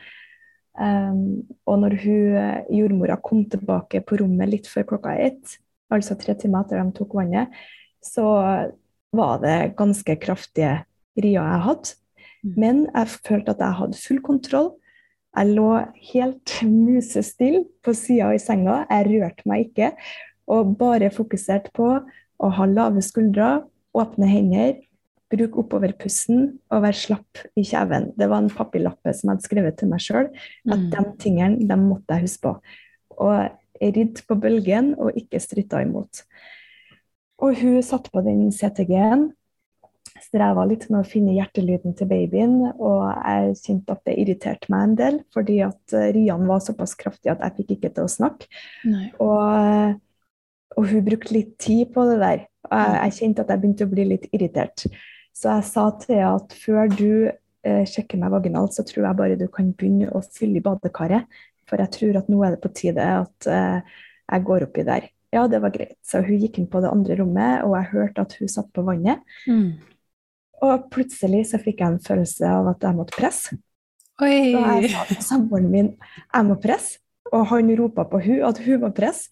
Um, 0.78 1.48
og 1.65 1.80
når 1.82 1.96
hun, 2.04 2.36
eh, 2.38 2.67
jordmora 2.78 3.15
kom 3.17 3.48
tilbake 3.50 4.04
på 4.06 4.20
rommet 4.22 4.52
litt 4.52 4.67
før 4.70 4.86
klokka 4.91 5.15
ett, 5.17 5.58
altså 5.89 6.13
tre 6.20 6.36
timer 6.38 6.65
etter 6.65 6.84
de 6.84 6.93
tok 6.93 7.15
vannet, 7.17 7.50
så 8.04 8.28
var 9.15 9.39
det 9.41 9.74
ganske 9.80 10.17
kraftige 10.22 10.84
rier 11.17 11.41
jeg 11.41 11.63
hadde. 11.65 11.96
Mm. 12.46 12.54
Men 12.62 12.84
jeg 12.91 13.15
følte 13.26 13.56
at 13.56 13.63
jeg 13.63 13.80
hadde 13.80 14.02
full 14.04 14.22
kontroll. 14.22 14.70
Jeg 15.38 15.54
lå 15.54 15.69
helt 16.13 16.54
musestille 16.65 17.65
på 17.86 17.93
sida 17.93 18.32
i 18.34 18.41
senga. 18.41 18.86
Jeg 18.89 19.10
rørte 19.12 19.45
meg 19.50 19.67
ikke. 19.67 19.91
Og 20.50 20.73
bare 20.80 21.12
fokuserte 21.13 21.69
på 21.76 21.91
å 22.38 22.50
ha 22.58 22.65
lave 22.69 23.04
skuldre, 23.06 23.63
åpne 23.97 24.30
hender, 24.30 24.76
bruke 25.30 25.60
oppoverpusten 25.60 26.54
og 26.71 26.84
være 26.86 26.95
slapp 26.95 27.41
i 27.60 27.63
kjeven. 27.67 28.12
Det 28.17 28.30
var 28.32 28.41
en 28.43 28.50
papirlappe 28.54 29.12
som 29.13 29.28
jeg 29.28 29.36
hadde 29.36 29.47
skrevet 29.50 29.78
til 29.78 29.89
meg 29.91 30.00
sjøl, 30.00 30.30
at 30.71 30.80
Mm. 30.80 30.89
de 30.89 31.04
tingene 31.19 31.67
de 31.67 31.76
måtte 31.76 32.15
jeg 32.15 32.21
huske 32.21 32.41
på. 32.41 32.62
Og 33.19 33.50
ridd 33.82 34.23
på 34.28 34.39
bølgen 34.39 34.95
og 34.97 35.12
ikke 35.15 35.39
stritta 35.41 35.82
imot. 35.84 36.23
Og 37.39 37.56
hun 37.60 37.82
satte 37.84 38.10
på 38.10 38.23
den 38.23 38.52
CTG-en. 38.52 39.34
Streva 40.24 40.66
litt 40.68 40.88
med 40.90 41.02
å 41.02 41.08
finne 41.08 41.36
hjertelyden 41.36 41.96
til 41.98 42.10
babyen, 42.10 42.56
og 42.74 43.02
jeg 43.14 43.56
kjente 43.62 43.96
at 43.96 44.04
det 44.08 44.18
irriterte 44.22 44.72
meg 44.74 44.84
en 44.86 44.98
del, 45.00 45.20
fordi 45.36 45.60
at 45.66 45.96
eh, 45.96 46.10
riene 46.16 46.50
var 46.50 46.64
såpass 46.64 46.96
kraftige 47.00 47.36
at 47.36 47.44
jeg 47.46 47.58
fikk 47.60 47.76
ikke 47.78 47.94
til 47.96 48.08
å 48.08 48.12
snakke. 48.12 48.50
Og, 49.24 49.98
og 50.78 50.90
hun 50.92 51.06
brukte 51.08 51.36
litt 51.36 51.58
tid 51.62 51.92
på 51.96 52.06
det 52.10 52.22
der. 52.24 52.46
Jeg, 52.68 52.96
jeg 52.98 53.18
kjente 53.20 53.46
at 53.46 53.54
jeg 53.54 53.64
begynte 53.64 53.88
å 53.88 53.92
bli 53.94 54.08
litt 54.14 54.30
irritert. 54.32 54.88
Så 55.38 55.52
jeg 55.54 55.68
sa 55.70 55.90
til 56.02 56.18
henne 56.18 56.38
at 56.40 56.56
før 56.58 56.90
du 56.94 57.12
eh, 57.30 57.84
sjekker 57.90 58.20
meg 58.22 58.34
vaginalt, 58.34 58.74
så 58.74 58.86
tror 58.88 59.10
jeg 59.10 59.20
bare 59.22 59.38
du 59.40 59.46
kan 59.54 59.70
begynne 59.78 60.10
å 60.12 60.24
fylle 60.26 60.62
i 60.62 60.66
badekaret. 60.66 61.30
For 61.68 61.84
jeg 61.84 61.94
tror 61.94 62.22
at 62.22 62.32
nå 62.32 62.42
er 62.46 62.56
det 62.56 62.64
på 62.64 62.74
tide 62.76 63.06
at 63.20 63.52
eh, 63.52 64.00
jeg 64.28 64.48
går 64.48 64.68
oppi 64.68 64.88
der. 64.88 65.12
Ja, 65.36 65.44
det 65.52 65.60
var 65.60 65.74
greit. 65.76 65.98
Så 66.08 66.22
hun 66.24 66.40
gikk 66.40 66.58
inn 66.62 66.70
på 66.72 66.80
det 66.84 66.92
andre 66.92 67.18
rommet, 67.20 67.64
og 67.68 67.76
jeg 67.76 67.92
hørte 67.92 68.24
at 68.24 68.36
hun 68.40 68.52
satt 68.52 68.70
på 68.76 68.86
vannet. 68.88 69.24
Mm. 69.48 69.76
Og 70.65 70.88
plutselig 70.93 71.48
så 71.52 71.60
fikk 71.62 71.84
jeg 71.84 71.93
en 71.93 72.02
følelse 72.02 72.50
av 72.50 72.72
at 72.74 72.86
jeg 72.88 72.98
måtte 72.98 73.17
presse. 73.17 73.58
Oi! 74.24 74.54
Så 74.56 74.63
jeg 74.63 74.91
sa 74.96 75.06
til 75.12 75.22
samboeren 75.22 75.70
min 75.70 75.91
jeg 75.93 76.48
må 76.48 76.58
presse, 76.62 76.98
og 77.30 77.46
han 77.52 77.70
ropa 77.78 78.08
på 78.10 78.22
hun 78.24 78.43
at 78.48 78.62
hun 78.65 78.82
må 78.86 78.91
presse. 78.96 79.30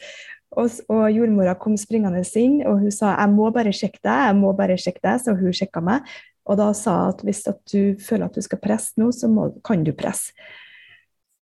Og, 0.56 0.70
og 0.88 1.10
jordmora 1.12 1.56
kom 1.60 1.74
springende 1.80 2.22
inn, 2.40 2.62
og 2.64 2.84
hun 2.84 2.94
sa 2.94 3.16
jeg 3.18 3.32
må 3.34 3.50
bare 3.52 3.74
sjekke 3.76 4.00
deg, 4.00 4.28
jeg 4.30 4.38
må 4.40 4.54
bare 4.56 4.78
sjekke 4.80 5.04
deg, 5.04 5.24
så 5.24 5.36
hun 5.36 5.56
sjekka 5.56 5.82
meg. 5.84 6.06
Og 6.46 6.60
da 6.62 6.70
sa 6.78 6.94
hun 7.00 7.16
at 7.16 7.26
hvis 7.26 7.42
at 7.50 7.60
du 7.74 7.98
føler 8.00 8.30
at 8.30 8.38
du 8.38 8.46
skal 8.46 8.62
presse 8.62 9.02
nå, 9.02 9.10
så 9.12 9.28
må, 9.32 9.50
kan 9.66 9.84
du 9.84 9.92
presse. 9.98 10.36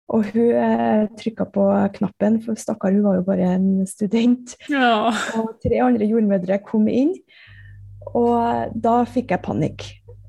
Og 0.07 0.23
hun 0.31 0.55
eh, 0.55 1.05
trykka 1.19 1.45
på 1.51 1.65
knappen, 1.97 2.39
for 2.43 2.59
stakkar, 2.59 2.95
hun 2.95 3.03
var 3.05 3.17
jo 3.19 3.25
bare 3.27 3.51
en 3.57 3.69
student. 3.87 4.55
Ja. 4.71 5.11
Og 5.35 5.57
tre 5.63 5.81
andre 5.83 6.07
jordmødre 6.07 6.61
kom 6.63 6.87
inn, 6.91 7.13
og 8.15 8.75
da 8.75 8.99
fikk 9.09 9.33
jeg 9.35 9.43
panikk. 9.45 9.87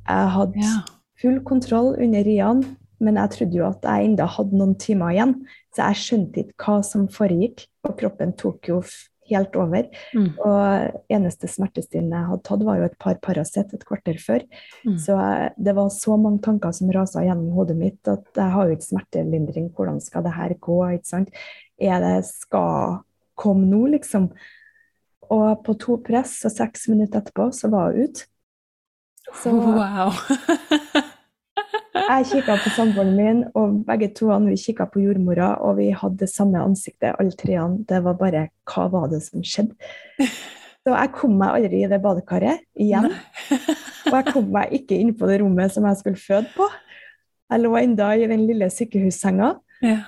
Jeg 0.08 0.32
hadde 0.34 0.64
ja. 0.64 0.80
full 1.20 1.42
kontroll 1.46 1.94
under 1.98 2.24
riene, 2.26 2.76
men 3.04 3.20
jeg 3.20 3.34
trodde 3.36 3.60
jo 3.60 3.68
at 3.68 3.84
jeg 3.86 4.08
enda 4.08 4.26
hadde 4.26 4.58
noen 4.58 4.74
timer 4.80 5.14
igjen, 5.14 5.36
så 5.74 5.90
jeg 5.90 6.02
skjønte 6.02 6.42
ikke 6.42 6.64
hva 6.64 6.80
som 6.86 7.06
foregikk, 7.12 7.68
og 7.86 7.94
kroppen 8.00 8.34
tok 8.40 8.70
jo 8.72 8.80
helt 9.28 9.56
over. 9.60 9.88
Mm. 10.16 10.28
Og 10.44 11.12
eneste 11.12 11.50
smertestillende 11.50 12.16
jeg 12.16 12.30
hadde 12.32 12.46
tatt, 12.48 12.64
var 12.66 12.80
jo 12.80 12.88
et 12.88 12.98
par 13.00 13.18
Paracet 13.24 13.74
et 13.76 13.86
kvarter 13.88 14.20
før. 14.22 14.44
Mm. 14.86 14.96
Så 15.04 15.16
jeg, 15.16 15.50
det 15.68 15.74
var 15.78 15.90
så 15.94 16.16
mange 16.20 16.42
tanker 16.44 16.74
som 16.76 16.92
rasa 16.94 17.24
gjennom 17.26 17.52
hodet 17.56 17.78
mitt 17.78 18.10
at 18.10 18.26
jeg 18.36 18.54
har 18.54 18.68
jo 18.68 18.78
ikke 18.78 18.88
smertelindring. 18.88 19.72
Hvordan 19.76 20.00
skal 20.04 20.24
det 20.26 20.36
her 20.36 20.54
gå? 20.56 20.78
ikke 20.96 21.12
sant? 21.12 21.42
Er 21.78 22.00
det 22.04 22.16
skal 22.30 23.02
komme 23.38 23.68
nå, 23.68 23.84
liksom? 23.94 24.32
Og 25.34 25.62
på 25.64 25.74
to 25.80 25.98
press 26.04 26.40
og 26.48 26.54
seks 26.54 26.88
minutter 26.88 27.20
etterpå, 27.20 27.50
så 27.52 27.70
var 27.72 27.92
hun 27.92 28.08
ute. 28.08 28.28
Så 29.42 29.52
Wow. 29.78 30.12
jeg 32.08 32.26
kikka 32.30 32.56
på 32.62 32.70
samboeren 32.72 33.16
min, 33.16 33.42
og 33.58 33.82
begge 33.86 34.08
to 34.16 34.30
vi 34.46 34.56
kikka 34.56 34.86
på 34.88 35.02
jordmora, 35.02 35.54
og 35.60 35.76
vi 35.76 35.90
hadde 35.90 36.22
det 36.22 36.30
samme 36.32 36.62
ansiktet, 36.62 37.16
alle 37.18 37.36
treene. 37.36 37.84
Det 37.88 38.00
var 38.04 38.16
bare 38.16 38.48
Hva 38.64 38.88
var 38.92 39.08
det 39.12 39.22
som 39.26 39.44
skjedde? 39.44 39.76
Så 40.86 40.94
jeg 40.94 41.12
kom 41.12 41.34
meg 41.36 41.52
aldri 41.52 41.82
i 41.84 41.88
det 41.90 41.98
badekaret 42.00 42.62
igjen. 42.80 43.10
Og 44.08 44.14
jeg 44.14 44.32
kom 44.32 44.46
meg 44.54 44.72
ikke 44.72 44.96
inn 44.96 45.10
på 45.12 45.28
det 45.28 45.42
rommet 45.42 45.74
som 45.74 45.84
jeg 45.84 45.98
skulle 46.00 46.20
føde 46.22 46.48
på. 46.54 46.68
Jeg 47.52 47.60
lå 47.60 47.74
enda 47.76 48.06
i 48.16 48.28
den 48.30 48.46
lille 48.48 48.70
sykehussenga. 48.72 49.50
Ja. 49.84 49.98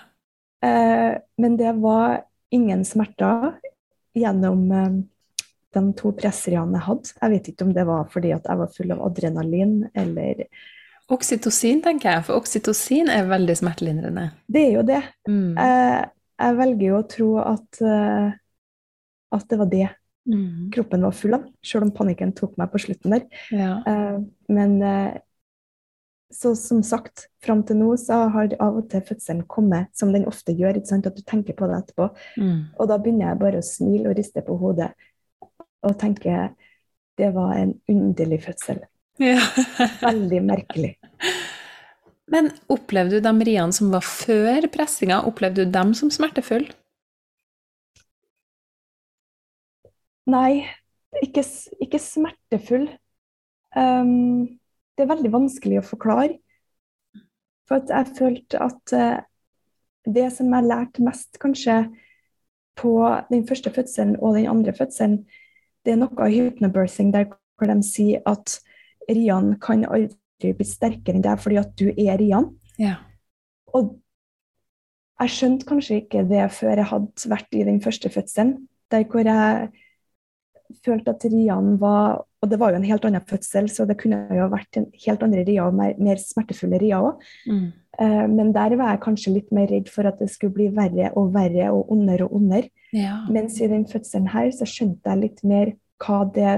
Eh, 0.65 1.19
men 1.41 1.59
det 1.61 1.75
var 1.83 2.23
ingen 2.53 2.85
smerter 2.85 3.59
gjennom 4.21 4.67
eh, 4.73 4.99
de 5.77 5.83
to 5.99 6.13
presseriene 6.19 6.79
jeg 6.79 6.87
hadde. 6.89 7.15
Jeg 7.21 7.35
vet 7.35 7.49
ikke 7.53 7.67
om 7.69 7.73
det 7.77 7.87
var 7.89 8.07
fordi 8.11 8.33
at 8.35 8.47
jeg 8.51 8.61
var 8.63 8.77
full 8.77 8.95
av 8.97 9.03
adrenalin 9.07 9.75
eller 9.95 10.45
Oksytocin, 11.11 11.81
tenker 11.83 12.07
jeg, 12.13 12.23
for 12.29 12.39
oksytocin 12.39 13.09
er 13.11 13.25
veldig 13.27 13.57
smertelindrende. 13.59 14.29
Det 14.47 14.61
er 14.63 14.77
jo 14.77 14.83
det. 14.87 15.01
Mm. 15.27 15.57
Jeg, 15.59 16.05
jeg 16.39 16.57
velger 16.61 16.85
jo 16.87 16.99
å 17.01 17.07
tro 17.11 17.31
at, 17.43 17.81
eh, 17.83 18.29
at 19.35 19.49
det 19.51 19.59
var 19.59 19.73
det 19.73 19.89
Mm. 20.31 20.69
kroppen 20.71 21.03
var 21.03 21.15
full 21.17 21.33
av, 21.35 21.47
selv 21.65 21.87
om 21.87 21.91
panikken 21.97 22.35
tok 22.37 22.53
meg 22.61 22.69
på 22.71 22.79
slutten 22.85 23.15
der. 23.17 23.23
Ja. 23.57 23.71
Eh, 23.89 24.19
Men 24.53 24.75
eh, 24.85 25.17
så 26.31 26.55
som 26.57 26.83
sagt, 26.87 27.27
fram 27.43 27.65
til 27.67 27.81
nå 27.81 27.91
så 27.99 28.23
har 28.31 28.55
av 28.63 28.79
og 28.79 28.89
til 28.93 29.03
fødselen 29.07 29.43
kommet, 29.51 29.91
som 29.99 30.13
den 30.15 30.29
ofte 30.31 30.55
gjør, 30.55 30.79
at 30.79 31.17
du 31.17 31.23
tenker 31.27 31.57
på 31.59 31.67
det 31.67 31.81
etterpå. 31.83 32.09
Mm. 32.39 32.59
Og 32.79 32.91
da 32.91 32.99
begynner 32.99 33.33
jeg 33.33 33.41
bare 33.43 33.63
å 33.63 33.67
smile 33.67 34.13
og 34.13 34.19
riste 34.19 34.45
på 34.47 34.57
hodet 34.61 34.93
og 35.81 35.97
tenke 36.01 36.51
det 37.19 37.31
var 37.35 37.57
en 37.59 37.75
underlig 37.91 38.43
fødsel. 38.45 38.85
ja. 39.21 39.41
Veldig 40.07 40.43
merkelig. 40.47 40.95
Men 42.31 42.53
opplevde 42.71 43.19
du 43.19 43.27
de 43.27 43.47
riene 43.49 43.75
som 43.75 43.91
var 43.91 44.07
før 44.07 44.69
pressinga, 44.73 45.25
opplevde 45.27 45.67
du 45.67 45.75
dem 45.75 45.93
som 45.99 46.13
smertefulle? 46.15 46.71
Nei, 50.31 50.63
ikke, 51.25 51.43
ikke 51.83 51.99
smertefull. 51.99 52.87
Um, 53.75 54.60
det 55.01 55.07
er 55.07 55.15
veldig 55.15 55.33
vanskelig 55.33 55.81
å 55.81 55.89
forklare. 55.95 56.37
For 57.65 57.81
at 57.81 57.89
jeg 57.89 58.17
følte 58.19 58.61
at 58.61 58.93
eh, 58.93 59.23
det 60.05 60.27
som 60.35 60.53
jeg 60.53 60.69
lærte 60.69 61.05
mest 61.07 61.39
kanskje 61.41 61.87
på 62.77 62.93
den 63.31 63.47
første 63.49 63.73
fødselen 63.73 64.19
og 64.21 64.37
den 64.37 64.51
andre 64.51 64.75
fødselen, 64.77 65.23
det 65.85 65.95
er 65.95 66.03
noe 66.03 66.21
av 66.21 66.35
hypnobirthing 66.35 67.15
der 67.15 67.31
hvor 67.31 67.71
de 67.71 67.79
sier 67.85 68.21
at 68.29 68.59
Rian 69.09 69.55
kan 69.63 69.87
aldri 69.89 70.53
bli 70.57 70.67
sterkere 70.69 71.17
enn 71.17 71.25
deg 71.25 71.41
fordi 71.41 71.61
at 71.63 71.73
du 71.81 71.89
er 71.95 72.21
Rian. 72.21 72.51
Ja. 72.81 72.99
Og 73.73 73.95
jeg 75.21 75.33
skjønte 75.33 75.69
kanskje 75.69 76.03
ikke 76.03 76.27
det 76.29 76.45
før 76.57 76.77
jeg 76.77 76.91
hadde 76.93 77.33
vært 77.33 77.57
i 77.57 77.65
den 77.69 77.81
første 77.85 78.13
fødselen, 78.13 78.59
der 78.93 79.09
hvor 79.09 79.25
jeg 79.25 79.71
følte 80.85 81.15
at 81.15 81.25
Rian 81.31 81.75
var 81.81 82.27
Og 82.41 82.49
det 82.49 82.57
var 82.57 82.73
jo 82.73 82.79
en 82.79 82.89
helt 82.89 83.05
annen 83.05 83.25
fødsel, 83.29 83.67
så 83.69 83.85
det 83.85 83.99
kunne 84.01 84.17
jo 84.33 84.47
vært 84.49 84.79
en 84.81 84.87
helt 85.05 85.23
andre 85.27 85.43
Ria, 85.45 85.67
mer, 85.77 85.99
mer 86.01 86.17
smertefulle 86.17 86.79
Ria 86.81 86.97
òg. 87.05 87.21
Mm. 87.45 87.67
Uh, 88.01 88.25
men 88.33 88.55
der 88.57 88.73
var 88.81 88.95
jeg 88.95 89.03
kanskje 89.05 89.35
litt 89.35 89.51
mer 89.53 89.69
redd 89.69 89.91
for 89.93 90.09
at 90.09 90.23
det 90.23 90.31
skulle 90.33 90.57
bli 90.57 90.71
verre 90.73 91.11
og 91.21 91.35
verre 91.35 91.69
og 91.69 91.91
ondere 91.93 92.25
og 92.25 92.39
ondere. 92.39 92.71
ja. 92.97 93.19
Mens 93.29 93.61
i 93.61 93.69
den 93.69 93.85
fødselen 93.85 94.31
her 94.33 94.49
så 94.57 94.65
skjønte 94.65 95.13
jeg 95.13 95.21
litt 95.21 95.45
mer 95.45 95.75
hva 96.01 96.23
det 96.33 96.55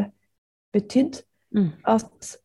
betydde. 0.72 1.27
Mm. 1.51 1.72
At, 1.85 2.37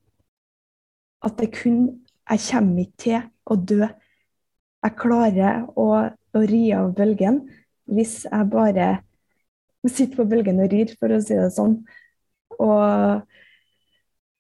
at 1.24 1.38
det 1.40 1.54
kun 1.62 2.04
Jeg 2.28 2.40
kommer 2.50 2.82
ikke 2.82 2.98
til 3.00 3.22
å 3.48 3.56
dø. 3.56 3.86
Jeg 4.84 4.96
klarer 5.00 5.62
å, 5.80 5.86
å 6.12 6.40
ri 6.44 6.66
av 6.76 6.90
bølgen 6.98 7.46
hvis 7.88 8.26
jeg 8.26 8.50
bare 8.52 8.90
sitter 9.92 10.22
på 10.22 10.28
bølgen 10.30 10.62
og 10.64 10.72
rir, 10.74 10.94
for 11.00 11.14
å 11.14 11.20
si 11.24 11.38
det 11.38 11.50
sånn. 11.56 11.80
Og, 12.58 13.24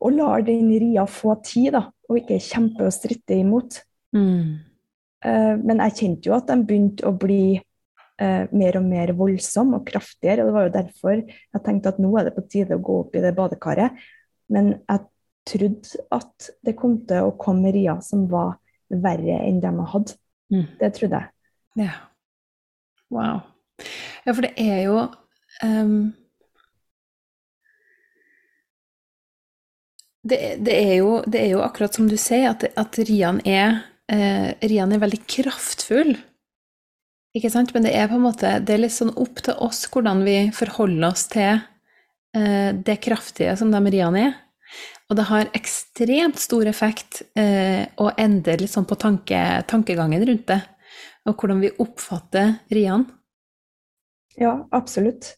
og 0.01 0.15
lar 0.15 0.45
den 0.47 0.71
ria 0.81 1.05
få 1.10 1.38
tid, 1.45 1.73
da, 1.77 1.88
og 2.10 2.21
ikke 2.21 2.41
kjempe 2.43 2.88
og 2.88 2.95
stritte 2.95 3.38
imot. 3.38 3.81
Mm. 4.15 4.57
Eh, 5.25 5.53
men 5.63 5.81
jeg 5.88 5.97
kjente 6.01 6.29
jo 6.29 6.38
at 6.38 6.49
de 6.49 6.57
begynte 6.67 7.07
å 7.07 7.15
bli 7.17 7.57
eh, 7.57 8.43
mer 8.53 8.79
og 8.79 8.88
mer 8.88 9.13
voldsomme 9.17 9.81
og 9.81 9.89
kraftigere. 9.89 10.43
og 10.43 10.49
Det 10.49 10.57
var 10.57 10.67
jo 10.67 10.75
derfor 10.77 11.15
jeg 11.19 11.65
tenkte 11.65 11.93
at 11.93 12.01
nå 12.01 12.13
er 12.17 12.29
det 12.29 12.36
på 12.38 12.45
tide 12.49 12.77
å 12.77 12.83
gå 12.83 13.01
opp 13.03 13.17
i 13.17 13.23
det 13.25 13.33
badekaret. 13.38 14.07
Men 14.53 14.77
jeg 14.79 15.05
trodde 15.47 16.05
at 16.15 16.49
det 16.65 16.75
kom 16.79 16.99
til 17.07 17.29
å 17.29 17.36
komme 17.39 17.71
rier 17.75 18.01
som 18.05 18.25
var 18.31 18.57
verre 18.88 19.41
enn 19.43 19.62
dem 19.63 19.81
jeg 19.83 19.93
hadde. 19.93 20.17
Mm. 20.53 20.67
Det 20.79 20.91
trodde 20.95 21.21
jeg. 21.21 21.33
Ja. 21.83 21.95
Wow. 23.13 23.41
Ja, 24.25 24.33
for 24.33 24.43
det 24.43 24.53
er 24.60 24.81
jo 24.88 25.01
ehm, 25.65 26.13
det, 30.28 30.58
det, 30.60 30.76
er 30.76 30.96
jo, 31.00 31.12
det 31.28 31.41
er 31.41 31.52
jo 31.54 31.62
akkurat 31.63 31.96
som 31.96 32.08
du 32.10 32.17
sier, 32.20 32.52
at, 32.52 32.65
at 32.76 33.00
Rian, 33.08 33.39
er, 33.48 33.80
eh, 34.12 34.52
Rian 34.67 34.91
er 34.91 35.04
veldig 35.04 35.22
kraftfull. 35.30 36.15
Ikke 37.38 37.52
sant? 37.54 37.74
Men 37.76 37.86
det 37.86 37.93
er 37.96 38.10
på 38.10 38.17
en 38.17 38.26
måte 38.26 38.58
det 38.65 38.76
er 38.76 38.84
litt 38.86 38.96
sånn 38.96 39.13
opp 39.15 39.43
til 39.46 39.58
oss 39.63 39.86
hvordan 39.91 40.24
vi 40.26 40.38
forholder 40.56 41.10
oss 41.12 41.28
til 41.32 41.60
eh, 42.36 42.72
det 42.74 43.00
kraftige 43.06 43.56
som 43.60 43.72
de 43.74 43.82
Rian 43.93 44.17
er. 44.20 44.36
Og 45.08 45.15
det 45.15 45.28
har 45.30 45.52
ekstremt 45.56 46.39
stor 46.41 46.67
effekt 46.67 47.22
eh, 47.39 47.86
å 47.96 48.10
endre 48.20 48.58
litt 48.60 48.74
sånn 48.74 48.88
på 48.89 48.98
tanke, 49.00 49.39
tankegangen 49.70 50.26
rundt 50.28 50.50
det, 50.52 50.60
og 51.28 51.38
hvordan 51.38 51.62
vi 51.63 51.72
oppfatter 51.80 52.58
Rian. 52.74 53.06
Ja, 54.38 54.58
absolutt. 54.76 55.38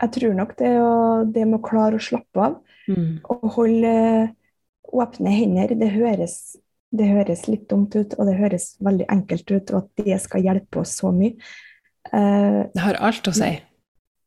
Jeg 0.00 0.12
tror 0.16 0.34
nok 0.36 0.54
det, 0.58 0.70
å, 0.80 0.90
det 1.28 1.44
med 1.46 1.58
å 1.60 1.64
klare 1.66 1.98
å 2.00 2.04
slappe 2.04 2.40
av 2.50 2.60
Mm. 2.90 3.20
og 3.30 3.42
holde 3.54 3.90
åpne 4.90 5.30
hender, 5.30 5.74
det 5.78 5.90
høres, 5.92 6.56
det 6.90 7.06
høres 7.06 7.44
litt 7.46 7.68
dumt 7.70 7.94
ut, 7.94 8.16
og 8.18 8.26
det 8.26 8.32
høres 8.34 8.72
veldig 8.82 9.06
enkelt 9.12 9.52
ut, 9.52 9.70
og 9.70 9.76
at 9.84 10.02
det 10.08 10.16
skal 10.24 10.42
hjelpe 10.42 10.80
oss 10.80 10.96
så 10.98 11.12
mye. 11.14 11.36
Eh, 12.10 12.64
Det 12.74 12.82
har 12.82 12.98
alt 12.98 13.28
å 13.30 13.34
si. 13.36 13.50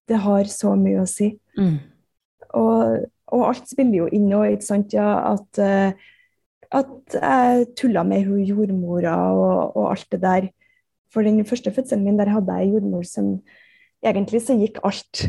det 0.07 0.19
har 0.23 0.43
så 0.47 0.75
mye 0.79 1.01
å 1.01 1.07
si. 1.09 1.33
Mm. 1.57 1.75
Og, 2.53 3.03
og 3.35 3.43
alt 3.49 3.67
spiller 3.67 3.97
jo 4.05 4.07
inn 4.15 4.29
òg, 4.31 4.53
ikke 4.53 4.69
sant, 4.69 4.93
ja, 4.95 5.09
at, 5.33 5.59
eh, 5.59 5.91
at 6.71 7.17
jeg 7.19 7.67
tulla 7.75 8.05
med 8.07 8.23
hun 8.29 8.45
jordmora 8.47 9.17
og, 9.33 9.75
og 9.75 9.89
alt 9.91 10.07
det 10.13 10.21
der. 10.23 10.47
For 11.11 11.25
den 11.25 11.43
første 11.43 11.73
fødselen 11.73 12.05
min, 12.05 12.21
der 12.21 12.31
hadde 12.31 12.61
jeg 12.61 12.77
jordmor 12.77 13.03
som 13.03 13.41
Egentlig 14.03 14.43
så 14.43 14.55
gikk 14.59 14.81
alt 14.83 15.27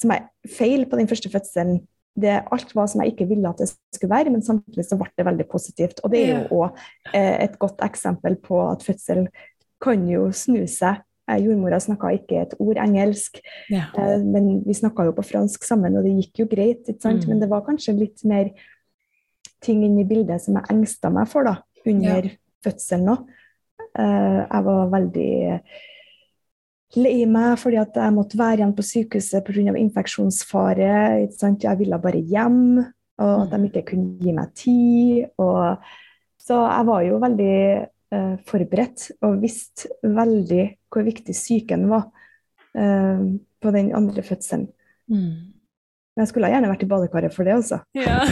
som 0.00 0.12
er 0.14 0.28
feil 0.48 0.86
på 0.88 0.98
den 1.00 1.08
første 1.10 1.30
fødselen. 1.32 1.82
Det, 2.20 2.32
alt 2.52 2.72
var 2.74 2.88
som 2.90 3.02
jeg 3.04 3.14
ikke 3.14 3.28
ville 3.30 3.48
at 3.48 3.60
det 3.62 3.68
skulle 3.94 4.12
være, 4.12 4.32
men 4.34 4.42
samtidig 4.44 4.84
så 4.84 4.98
ble 4.98 5.08
det 5.16 5.26
veldig 5.28 5.46
positivt. 5.50 6.00
Og 6.04 6.12
det 6.12 6.24
er 6.24 6.32
jo 6.32 6.64
òg 6.64 6.80
eh, 7.14 7.36
et 7.46 7.54
godt 7.60 7.84
eksempel 7.86 8.36
på 8.42 8.58
at 8.66 8.84
fødsel 8.84 9.28
kan 9.80 10.02
jo 10.10 10.26
snu 10.36 10.64
seg. 10.68 11.00
Eh, 11.30 11.38
Jordmora 11.44 11.78
snakka 11.80 12.10
ikke 12.18 12.42
et 12.42 12.56
ord 12.58 12.80
engelsk. 12.82 13.40
Ja. 13.72 13.86
Eh, 13.94 14.18
Men 14.24 14.50
vi 14.66 14.76
snakka 14.76 15.06
jo 15.08 15.14
på 15.16 15.26
fransk 15.30 15.64
sammen, 15.64 15.96
og 15.96 16.04
det 16.04 16.16
gikk 16.18 16.42
jo 16.42 16.48
greit. 16.50 16.82
ikke 16.88 17.06
sant? 17.06 17.24
Mm. 17.24 17.34
Men 17.34 17.44
det 17.44 17.50
var 17.52 17.64
kanskje 17.68 17.96
litt 17.96 18.24
mer 18.28 18.50
ting 19.64 19.84
inni 19.84 20.04
bildet 20.08 20.42
som 20.42 20.56
jeg 20.58 20.72
engsta 20.72 21.12
meg 21.12 21.28
for 21.28 21.46
da, 21.46 21.58
under 21.86 22.32
fødselen 22.64 23.14
òg. 23.14 23.30
Jeg 23.90 24.64
var 24.64 24.90
veldig 24.92 25.30
lei 26.98 27.24
meg 27.30 27.58
fordi 27.60 27.78
at 27.80 27.94
jeg 28.00 28.14
måtte 28.16 28.38
være 28.40 28.60
igjen 28.60 28.74
på 28.74 28.86
sykehuset 28.86 29.46
pga. 29.46 29.76
infeksjonsfare. 29.78 31.28
Jeg 31.30 31.78
ville 31.78 31.98
bare 32.02 32.18
hjem, 32.18 32.80
og 33.20 33.34
at 33.44 33.54
de 33.54 33.70
ikke 33.70 33.86
kunne 33.92 34.18
gi 34.18 34.34
meg 34.36 34.54
tid. 34.54 35.30
Og... 35.38 35.76
Så 36.40 36.56
jeg 36.56 36.86
var 36.88 37.02
jo 37.04 37.18
veldig 37.22 37.56
eh, 38.16 38.36
forberedt 38.48 39.10
og 39.22 39.42
visste 39.42 39.90
veldig 40.02 40.64
hvor 40.90 41.04
viktig 41.06 41.34
psyken 41.36 41.84
var 41.92 42.08
eh, 42.74 43.22
på 43.60 43.72
den 43.76 43.92
andre 43.94 44.24
fødselen. 44.26 44.66
Mm. 45.12 45.52
Men 46.16 46.24
jeg 46.24 46.30
skulle 46.32 46.50
gjerne 46.50 46.72
vært 46.72 46.82
i 46.82 46.88
badekaret 46.90 47.36
for 47.36 47.46
det, 47.46 47.54
altså. 47.60 47.78
Ja. 47.94 48.24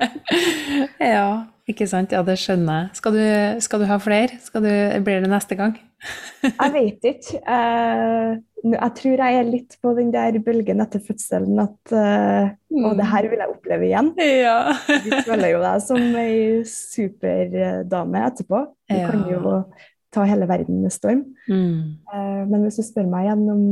ja, 1.12 1.26
ikke 1.68 1.86
sant. 1.90 2.12
Ja, 2.12 2.22
det 2.26 2.38
skjønner 2.40 2.84
jeg. 2.84 2.90
Skal 2.98 3.12
du, 3.16 3.24
skal 3.60 3.80
du 3.82 3.86
ha 3.90 3.98
flere? 4.02 4.38
Skal 4.42 4.62
du, 4.64 4.70
blir 5.04 5.20
det 5.24 5.30
neste 5.30 5.56
gang? 5.58 5.76
Jeg 6.46 6.72
vet 6.72 7.04
ikke. 7.10 7.40
Eh, 7.44 8.38
jeg 8.60 8.92
tror 8.96 9.20
jeg 9.20 9.36
er 9.40 9.46
litt 9.48 9.74
på 9.80 9.90
den 9.96 10.10
der 10.12 10.36
bølgen 10.44 10.80
etter 10.84 11.00
fødselen 11.04 11.60
at 11.62 11.92
eh, 11.96 12.50
Og 12.76 12.96
det 12.98 13.06
her 13.08 13.28
vil 13.32 13.40
jeg 13.40 13.52
oppleve 13.54 13.86
igjen. 13.88 14.10
Ja. 14.46 14.72
du 15.04 15.10
føler 15.26 15.52
jo 15.54 15.60
deg 15.64 15.84
som 15.84 16.16
ei 16.20 16.60
superdame 16.68 18.24
etterpå. 18.28 18.62
Du 18.88 18.96
Ja. 18.96 19.10
kan 19.10 19.26
jo 19.28 19.54
ta 20.12 20.24
hele 20.28 20.48
verden 20.48 20.80
med 20.82 20.92
storm. 20.92 21.22
Mm. 21.48 22.00
Eh, 22.12 22.42
men 22.48 22.64
hvis 22.64 22.80
du 22.80 22.84
spør 22.84 23.08
meg 23.08 23.28
igjen 23.28 23.44
om 23.52 23.64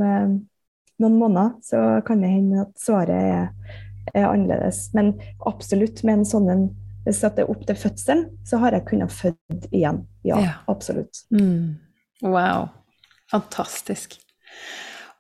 noen 0.99 1.17
måneder, 1.21 1.57
så 1.65 1.83
kan 2.07 2.21
det 2.25 2.31
hende 2.33 2.65
at 2.67 2.73
svaret 2.81 3.11
er, 3.17 3.49
er 4.15 4.29
annerledes. 4.29 4.89
Men 4.97 5.15
absolutt 5.47 6.05
med 6.05 6.21
en 6.21 6.29
sånn 6.29 6.49
en 6.53 6.69
Hvis 7.09 7.23
det 7.25 7.41
er 7.45 7.51
opp 7.51 7.63
til 7.67 7.79
fødselen, 7.81 8.25
så 8.45 8.59
har 8.63 8.77
jeg 8.77 8.85
kunnet 8.91 9.15
født 9.15 9.69
igjen. 9.73 10.03
Ja, 10.29 10.39
Ja. 10.45 10.55
absolutt. 10.69 11.23
Mm. 11.33 11.79
Wow. 12.23 12.69
Fantastisk. 13.33 14.19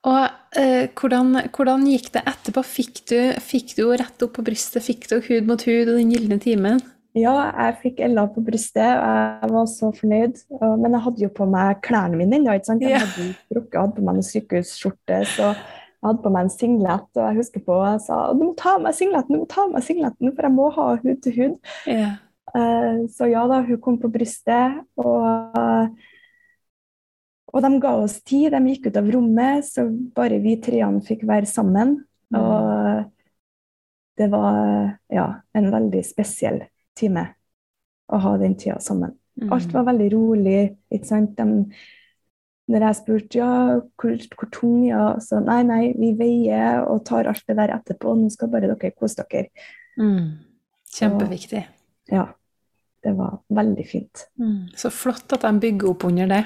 Og 0.09 0.29
eh, 0.57 0.87
hvordan, 0.97 1.35
hvordan 1.53 1.87
gikk 1.89 2.13
det 2.15 2.23
etterpå? 2.29 2.63
Fikk 2.65 3.01
du, 3.11 3.17
fikk 3.43 3.75
du 3.77 3.89
rett 3.99 4.23
opp 4.25 4.37
på 4.39 4.45
brystet? 4.47 4.85
Fikk 4.87 5.09
du 5.11 5.19
hud 5.25 5.49
mot 5.49 5.65
hud 5.67 5.89
og 5.91 5.97
den 5.99 6.13
gylne 6.15 6.39
timen? 6.43 6.81
Ja, 7.19 7.35
jeg 7.57 7.79
fikk 7.83 8.01
Ella 8.05 8.27
på 8.31 8.45
brystet, 8.47 8.85
og 8.85 9.43
jeg 9.43 9.51
var 9.51 9.67
så 9.73 9.89
fornøyd. 9.97 10.39
Men 10.79 10.95
jeg 10.95 11.03
hadde 11.09 11.25
jo 11.25 11.31
på 11.35 11.49
meg 11.51 11.81
klærne 11.83 12.21
mine 12.21 12.39
ennå. 12.39 12.55
Jeg 12.55 12.69
hadde 12.69 13.27
jo 13.27 13.33
drukket, 13.57 13.81
hadde 13.81 13.97
på 13.97 14.05
meg 14.07 14.21
en 14.21 14.29
sykehusskjorte, 14.29 15.19
så 15.33 15.51
Jeg 15.99 16.07
hadde 16.07 16.23
på 16.23 16.31
meg 16.31 16.47
en 16.47 16.53
singlet, 16.55 17.09
og 17.17 17.25
jeg 17.25 17.39
husker 17.41 17.63
på 17.67 17.77
jeg 17.83 18.03
sa 18.05 18.21
du 18.31 18.45
må 18.45 18.53
ta 18.59 18.77
av 18.77 18.85
meg 18.85 18.95
singleten, 18.95 19.35
du 19.35 19.43
må 19.43 19.49
ta 19.51 19.65
av 19.65 19.73
meg 19.75 19.83
singleten, 19.83 20.31
for 20.31 20.47
jeg 20.47 20.55
må 20.55 20.69
ha 20.77 20.87
hud 21.03 21.23
til 21.25 21.35
hud. 21.35 21.57
Yeah. 21.91 22.17
Så 23.13 23.27
ja 23.29 23.43
da, 23.51 23.61
hun 23.67 23.81
kom 23.83 23.99
på 24.01 24.11
brystet, 24.13 24.79
og, 24.97 25.91
og 27.53 27.65
de 27.65 27.71
ga 27.83 27.93
oss 27.99 28.19
tid. 28.23 28.55
De 28.55 28.73
gikk 28.73 28.89
ut 28.89 29.01
av 29.03 29.11
rommet, 29.13 29.67
så 29.67 29.85
bare 30.17 30.39
vi 30.45 30.55
treene 30.63 31.03
fikk 31.05 31.27
være 31.29 31.51
sammen. 31.51 31.99
Mm. 32.33 32.41
Og 32.41 33.05
det 34.19 34.31
var 34.33 34.57
ja, 35.13 35.27
en 35.55 35.71
veldig 35.75 36.03
spesiell 36.07 36.63
time 36.99 37.27
å 38.09 38.23
ha 38.25 38.37
den 38.41 38.57
tida 38.59 38.79
sammen. 38.83 39.13
Mm. 39.39 39.53
Alt 39.55 39.75
var 39.75 39.87
veldig 39.91 40.09
rolig. 40.15 40.61
ikke 40.91 41.11
sant? 41.11 41.39
De, 41.39 41.45
når 42.69 42.85
jeg 42.85 42.97
spurte 42.99 43.39
ja, 43.41 43.53
hvor, 44.01 44.25
hvor 44.37 44.51
tung 44.53 44.83
ja, 44.85 45.05
så 45.25 45.41
nei, 45.41 45.63
nei, 45.67 45.83
vi 45.97 46.13
veier 46.19 46.83
og 46.85 47.01
tar 47.09 47.31
alt 47.31 47.47
det 47.49 47.57
der 47.57 47.73
etterpå. 47.79 48.13
Nå 48.19 48.29
skal 48.33 48.51
bare 48.53 48.69
dere 48.69 48.93
kose 48.93 49.25
dere. 49.25 49.49
Mm. 49.97 50.37
Kjempeviktig. 50.93 51.63
Ja, 52.13 52.27
det 53.05 53.15
var 53.17 53.41
veldig 53.57 53.87
fint. 53.89 54.27
Mm. 54.41 54.69
Så 54.77 54.93
flott 54.93 55.33
at 55.37 55.47
de 55.47 55.55
bygger 55.65 55.95
opp 55.95 56.05
under 56.09 56.29
det. 56.31 56.43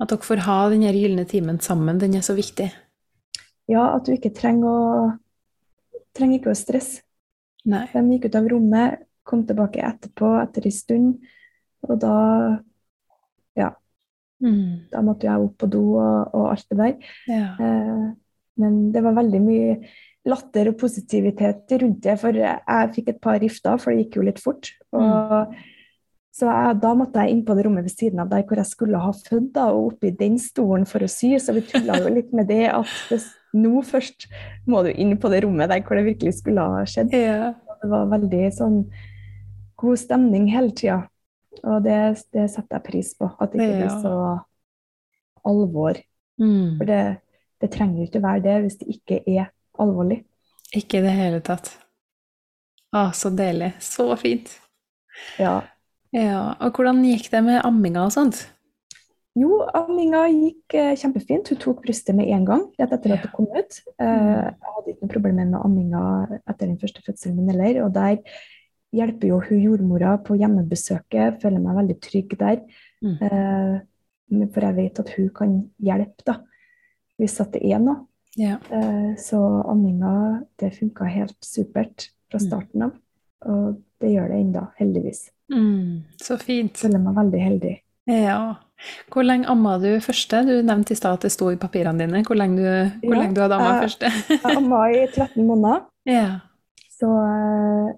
At 0.00 0.10
dere 0.10 0.26
får 0.26 0.46
ha 0.48 0.58
den 0.72 0.86
her 0.88 0.96
gylne 0.96 1.26
timen 1.28 1.60
sammen, 1.62 2.00
den 2.00 2.16
er 2.16 2.24
så 2.24 2.36
viktig. 2.36 2.70
Ja, 3.70 3.90
at 3.94 4.08
du 4.08 4.16
ikke 4.16 4.32
trenger 4.36 4.68
å 4.68 4.88
trenger 6.14 6.38
ikke 6.38 6.52
å 6.52 6.58
stresse. 6.58 7.02
Nei. 7.68 7.86
De 7.92 8.02
gikk 8.12 8.28
ut 8.28 8.36
av 8.38 8.48
rommet, 8.52 9.06
kom 9.24 9.44
tilbake 9.48 9.80
etterpå, 9.84 10.34
etter 10.42 10.68
en 10.68 10.74
stund, 10.74 11.30
og 11.88 11.96
da 12.02 12.16
Mm. 14.44 14.90
Da 14.92 15.02
måtte 15.04 15.28
jeg 15.28 15.46
opp 15.48 15.56
på 15.60 15.70
do 15.72 15.84
og, 15.96 16.34
og 16.36 16.50
alt 16.52 16.66
det 16.70 16.80
der. 16.80 17.12
Ja. 17.30 17.46
Eh, 17.58 18.08
men 18.60 18.80
det 18.94 19.02
var 19.02 19.16
veldig 19.16 19.40
mye 19.42 19.76
latter 20.28 20.70
og 20.70 20.78
positivitet 20.80 21.72
rundt 21.82 22.02
det, 22.04 22.16
for 22.20 22.36
jeg 22.38 22.90
fikk 22.96 23.12
et 23.12 23.22
par 23.24 23.40
rifter, 23.42 23.80
for 23.80 23.92
det 23.92 24.04
gikk 24.06 24.20
jo 24.20 24.26
litt 24.28 24.42
fort. 24.42 24.70
Og, 24.96 25.54
Så 26.34 26.48
jeg, 26.48 26.78
da 26.82 26.90
måtte 26.98 27.22
jeg 27.22 27.30
inn 27.30 27.44
på 27.46 27.54
det 27.54 27.62
rommet 27.62 27.84
ved 27.86 27.92
siden 27.94 28.18
av 28.24 28.30
der 28.32 28.42
hvor 28.42 28.58
jeg 28.58 28.66
skulle 28.66 28.98
ha 28.98 29.12
født, 29.14 29.52
da, 29.54 29.68
og 29.70 29.92
oppi 29.92 30.10
den 30.18 30.34
stolen 30.42 30.86
for 30.88 31.04
å 31.04 31.10
sy. 31.10 31.36
Så 31.38 31.54
vi 31.54 31.62
tulla 31.68 32.00
jo 32.02 32.10
litt 32.10 32.32
med 32.34 32.48
det 32.50 32.64
at 32.72 32.90
det, 33.06 33.20
nå 33.54 33.84
først 33.86 34.26
må 34.66 34.80
du 34.82 34.90
inn 34.90 35.14
på 35.20 35.30
det 35.30 35.44
rommet 35.44 35.70
der 35.70 35.84
hvor 35.86 36.00
det 36.00 36.08
virkelig 36.08 36.40
skulle 36.40 36.64
ha 36.72 36.82
skjedd. 36.90 37.14
Ja. 37.14 37.52
Det 37.84 37.90
var 37.92 38.10
veldig 38.10 38.42
sånn 38.56 38.80
god 39.78 40.00
stemning 40.00 40.48
hele 40.50 40.74
tida. 40.74 41.04
Og 41.62 41.84
det, 41.84 42.00
det 42.34 42.48
setter 42.52 42.78
jeg 42.78 42.86
pris 42.88 43.12
på. 43.18 43.28
At 43.38 43.52
det 43.52 43.62
ikke 43.62 43.80
blir 43.82 43.94
så 44.02 44.16
alvor. 45.44 46.00
Mm. 46.40 46.76
For 46.80 46.88
det, 46.88 47.02
det 47.62 47.70
trenger 47.74 48.06
ikke 48.06 48.22
være 48.24 48.44
det 48.44 48.56
hvis 48.64 48.80
det 48.80 48.96
ikke 48.96 49.20
er 49.30 49.50
alvorlig. 49.80 50.22
Ikke 50.74 50.98
i 50.98 51.04
det 51.04 51.14
hele 51.14 51.40
tatt. 51.44 51.70
Å, 52.94 53.08
så 53.14 53.30
deilig. 53.34 53.74
Så 53.82 54.08
fint. 54.18 54.50
Ja. 55.40 55.60
Ja, 56.14 56.54
og 56.62 56.76
hvordan 56.76 57.02
gikk 57.06 57.30
det 57.32 57.40
med 57.42 57.62
amminga 57.66 58.04
og 58.06 58.14
sånt? 58.14 58.44
Jo, 59.34 59.64
amminga 59.74 60.28
gikk 60.30 60.76
eh, 60.78 60.92
kjempefint. 60.98 61.48
Hun 61.50 61.58
tok 61.58 61.80
brystet 61.82 62.14
med 62.14 62.30
en 62.30 62.44
gang 62.46 62.68
rett 62.78 62.92
etter 62.94 63.16
at 63.16 63.24
det 63.26 63.32
kom 63.34 63.48
ut. 63.50 63.80
Eh, 63.98 64.36
jeg 64.46 64.74
hadde 64.76 64.92
ikke 64.92 65.02
noe 65.02 65.10
problemer 65.10 65.48
med 65.48 65.58
amminga 65.58 66.02
etter 66.44 66.68
den 66.68 66.78
første 66.78 67.02
fødselen 67.02 67.40
min 67.40 67.50
heller. 67.50 67.80
Og 67.82 67.90
der 67.96 68.20
hjelper 68.94 69.28
jo 69.32 69.40
hun 69.48 69.60
jordmora 69.62 70.14
på 70.24 70.36
hjemmebesøket. 70.40 71.40
Føler 71.42 71.60
meg 71.62 71.76
veldig 71.80 71.96
trygg 72.04 72.34
der. 72.40 72.60
Mm. 73.04 73.16
Eh, 73.20 74.48
for 74.54 74.66
jeg 74.66 74.76
vet 74.78 75.00
at 75.04 75.12
hun 75.16 75.28
kan 75.36 75.54
hjelpe, 75.82 76.24
da. 76.26 76.38
Hvis 77.20 77.40
at 77.42 77.52
det 77.54 77.62
er 77.68 77.78
noe. 77.82 78.06
Ja. 78.40 78.56
Eh, 78.74 79.14
så 79.20 79.38
amminga, 79.70 80.42
det 80.58 80.72
funka 80.78 81.06
helt 81.06 81.36
supert 81.46 82.08
fra 82.30 82.38
Mm. 82.40 82.46
starten 82.48 82.82
av. 82.82 82.92
Og 83.46 83.82
det 84.00 84.10
gjør 84.14 84.28
det 84.32 84.38
ennå, 84.40 84.68
heldigvis. 84.80 85.30
Mm, 85.52 86.04
så 86.16 86.38
fint. 86.40 86.76
Føler 86.80 86.98
meg 86.98 87.14
veldig 87.14 87.40
heldig. 87.40 87.74
Ja. 88.08 88.54
Hvor 89.12 89.22
lenge 89.24 89.46
amma 89.48 89.78
du 89.78 90.00
første? 90.00 90.42
Du 90.44 90.62
nevnte 90.66 90.92
i 90.92 90.96
stad 90.96 91.14
at 91.14 91.20
det 91.20 91.32
sto 91.32 91.50
i 91.52 91.56
papirene 91.56 91.98
dine. 91.98 92.24
Hvor 92.24 92.36
lenge 92.36 92.56
du, 92.56 93.06
hvor 93.06 93.14
Ja, 93.14 93.20
lenge 93.22 93.34
du 93.34 93.40
hadde 93.40 93.54
amma 93.54 93.80
jeg, 93.80 93.90
første? 93.90 94.10
Jeg 94.30 94.56
amma 94.56 94.80
i 94.90 95.06
13 95.06 95.46
måneder. 95.46 95.84
ja. 96.18 96.40
Så 96.98 97.06
eh, 97.06 97.94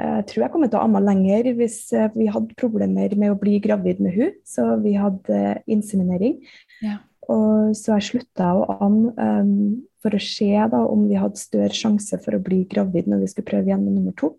jeg 0.00 0.26
tror 0.28 0.44
jeg 0.46 0.52
kommer 0.54 0.70
til 0.72 0.80
å 0.80 0.84
amme 0.86 1.02
lenger 1.04 1.50
hvis 1.58 1.78
eh, 1.96 2.10
vi 2.16 2.28
hadde 2.32 2.56
problemer 2.58 3.12
med 3.18 3.34
å 3.34 3.38
bli 3.38 3.58
gravid 3.62 4.00
med 4.00 4.16
hun. 4.16 4.36
Så 4.48 4.64
vi 4.82 4.94
hadde 4.96 5.38
eh, 5.38 5.58
inseminering. 5.72 6.38
Ja. 6.84 7.00
Og 7.32 7.76
så 7.78 7.94
jeg 7.98 8.08
slutta 8.08 8.48
å 8.58 8.78
amme 8.82 9.12
um, 9.14 9.82
for 10.02 10.16
å 10.16 10.22
se 10.22 10.48
da, 10.50 10.80
om 10.82 11.04
vi 11.06 11.20
hadde 11.20 11.38
større 11.38 11.76
sjanse 11.76 12.18
for 12.24 12.34
å 12.34 12.42
bli 12.42 12.64
gravid 12.70 13.06
når 13.06 13.22
vi 13.22 13.28
skulle 13.30 13.50
prøve 13.52 13.70
igjen 13.70 13.84
med 13.84 14.00
nummer 14.00 14.16
to. 14.18 14.32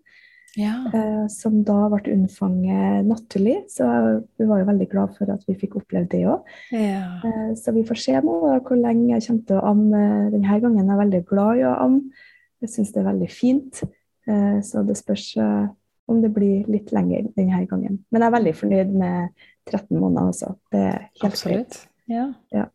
ja. 0.58 0.74
Uh, 0.92 1.24
som 1.32 1.62
da 1.66 1.88
ble 1.94 2.12
unnfanget 2.12 3.08
naturlig. 3.08 3.56
Så 3.72 3.88
vi 4.36 4.50
var 4.50 4.60
jo 4.60 4.68
veldig 4.68 4.90
glad 4.92 5.16
for 5.16 5.32
at 5.32 5.48
vi 5.48 5.56
fikk 5.62 5.78
oppleve 5.80 6.10
det 6.12 6.26
òg. 6.28 6.54
ja. 6.74 7.22
Uh, 7.24 7.54
Så 7.56 7.72
vi 7.72 7.86
får 7.88 8.02
se 8.04 8.20
nå 8.20 8.38
da, 8.44 8.58
hvor 8.60 8.78
lenge 8.78 9.14
jeg 9.14 9.28
kommer 9.30 9.48
til 9.48 9.62
å 9.62 9.66
amme 9.72 10.06
denne 10.34 10.62
gangen. 10.66 10.84
Jeg 10.84 10.94
er 10.98 11.04
veldig 11.06 11.26
glad 11.30 11.62
i 11.62 11.68
å 11.70 11.76
amme. 11.88 12.24
Jeg 12.64 12.74
syns 12.74 12.92
det 12.92 13.02
er 13.02 13.12
veldig 13.14 13.30
fint. 13.32 13.86
Eh, 14.28 14.60
Så 14.62 14.82
det 14.86 14.96
spørs 15.00 15.36
eh, 15.36 15.66
om 16.08 16.20
det 16.22 16.30
blir 16.34 16.68
litt 16.68 16.92
lenger 16.92 17.28
denne 17.36 17.64
gangen. 17.70 18.00
Men 18.10 18.22
jeg 18.22 18.28
er 18.28 18.36
veldig 18.38 18.54
fornøyd 18.60 18.94
med 19.02 19.44
13 19.70 19.98
måneder 19.98 20.32
også. 20.32 20.54
Det 20.72 20.80
er 20.80 20.98
helt. 21.02 21.28
Absolutt. 21.30 21.78
Ja. 22.10 22.26
Ja. 22.52 22.66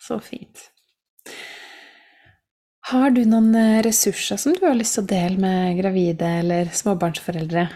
Så 0.00 0.18
fint. 0.24 0.68
Har 2.90 3.12
du 3.14 3.22
noen 3.28 3.54
eh, 3.54 3.80
ressurser 3.84 4.40
som 4.40 4.56
du 4.56 4.64
har 4.66 4.76
lyst 4.76 4.96
til 4.98 5.04
å 5.04 5.10
dele 5.12 5.38
med 5.40 5.78
gravide 5.78 6.28
eller 6.42 6.72
småbarnsforeldre? 6.74 7.68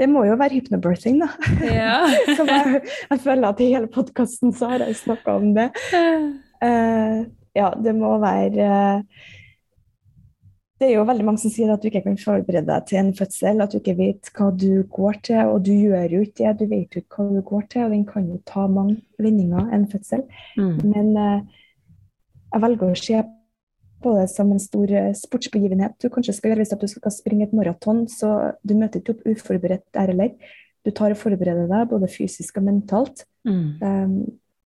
Det 0.00 0.08
må 0.08 0.24
jo 0.26 0.36
være 0.38 0.56
hypnobirthing, 0.58 1.20
da. 1.20 1.28
Ja. 1.66 1.98
Jeg, 2.52 2.80
jeg 3.10 3.20
føler 3.22 3.48
at 3.50 3.60
i 3.60 3.68
hele 3.70 3.90
podkasten 3.92 4.54
så 4.56 4.72
har 4.72 4.82
jeg 4.82 4.96
snakka 4.98 5.34
om 5.38 5.52
det. 5.54 5.68
Uh, 5.92 7.22
ja, 7.54 7.68
det 7.84 7.92
må 7.94 8.14
være 8.22 8.66
eh, 8.66 9.28
Det 10.82 10.88
er 10.90 10.96
jo 10.96 11.04
veldig 11.06 11.24
mange 11.28 11.38
som 11.38 11.52
sier 11.54 11.70
at 11.70 11.78
du 11.78 11.86
ikke 11.86 12.00
kan 12.02 12.16
forberede 12.18 12.66
deg 12.66 12.86
til 12.90 12.98
en 12.98 13.12
fødsel, 13.14 13.60
at 13.62 13.70
du 13.70 13.76
ikke 13.78 13.92
vet 14.00 14.30
hva 14.34 14.48
du 14.50 14.80
går 14.90 15.20
til, 15.28 15.50
og 15.52 15.60
du 15.62 15.70
gjør 15.70 16.16
jo 16.16 16.22
ikke 16.24 16.40
det. 16.40 16.54
Du 16.58 16.64
vet 16.72 16.96
jo 16.96 17.02
ikke 17.04 17.20
hva 17.20 17.26
du 17.36 17.44
går 17.46 17.68
til, 17.70 17.84
og 17.84 17.92
den 17.94 18.02
kan 18.08 18.24
jo 18.26 18.38
ta 18.50 18.64
mange 18.66 18.96
vendinger, 19.22 19.68
en 19.70 19.84
fødsel. 19.92 20.24
Mm. 20.58 20.80
Men 20.90 21.12
eh, 21.22 21.60
jeg 22.48 22.64
velger 22.64 22.96
å 22.96 22.98
se 22.98 23.20
på 24.02 24.16
det 24.16 24.24
som 24.32 24.50
en 24.50 24.64
stor 24.64 24.96
eh, 24.98 25.12
sportsbegivenhet 25.20 25.94
du 26.02 26.08
kanskje 26.10 26.34
skal 26.40 26.50
gjøre 26.50 26.64
hvis 26.64 26.74
du 26.82 26.90
skal 26.90 27.14
springe 27.14 27.46
et 27.46 27.54
maraton, 27.54 28.02
så 28.10 28.32
du 28.66 28.74
møter 28.74 28.98
ikke 29.04 29.14
opp 29.14 29.22
uforberedt 29.36 29.86
der 29.94 30.10
heller. 30.10 30.34
Du 30.82 30.90
tar 30.90 31.14
og 31.14 31.22
forbereder 31.22 31.70
deg 31.70 31.86
både 31.94 32.10
fysisk 32.10 32.58
og 32.58 32.66
mentalt. 32.72 33.22
Mm. 33.46 33.78
Um, 33.86 34.18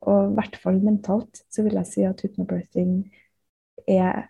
og 0.07 0.31
i 0.31 0.39
hvert 0.39 0.63
fall 0.63 0.79
mentalt 0.87 1.43
så 1.51 1.67
vil 1.67 1.75
jeg 1.81 1.91
si 1.91 2.07
at 2.07 2.23
hypnobirthing 2.23 3.01
er 3.91 4.29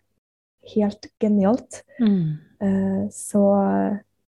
helt 0.75 1.09
genialt. 1.23 1.83
Mm. 2.01 2.37
Eh, 2.63 3.05
så 3.15 3.45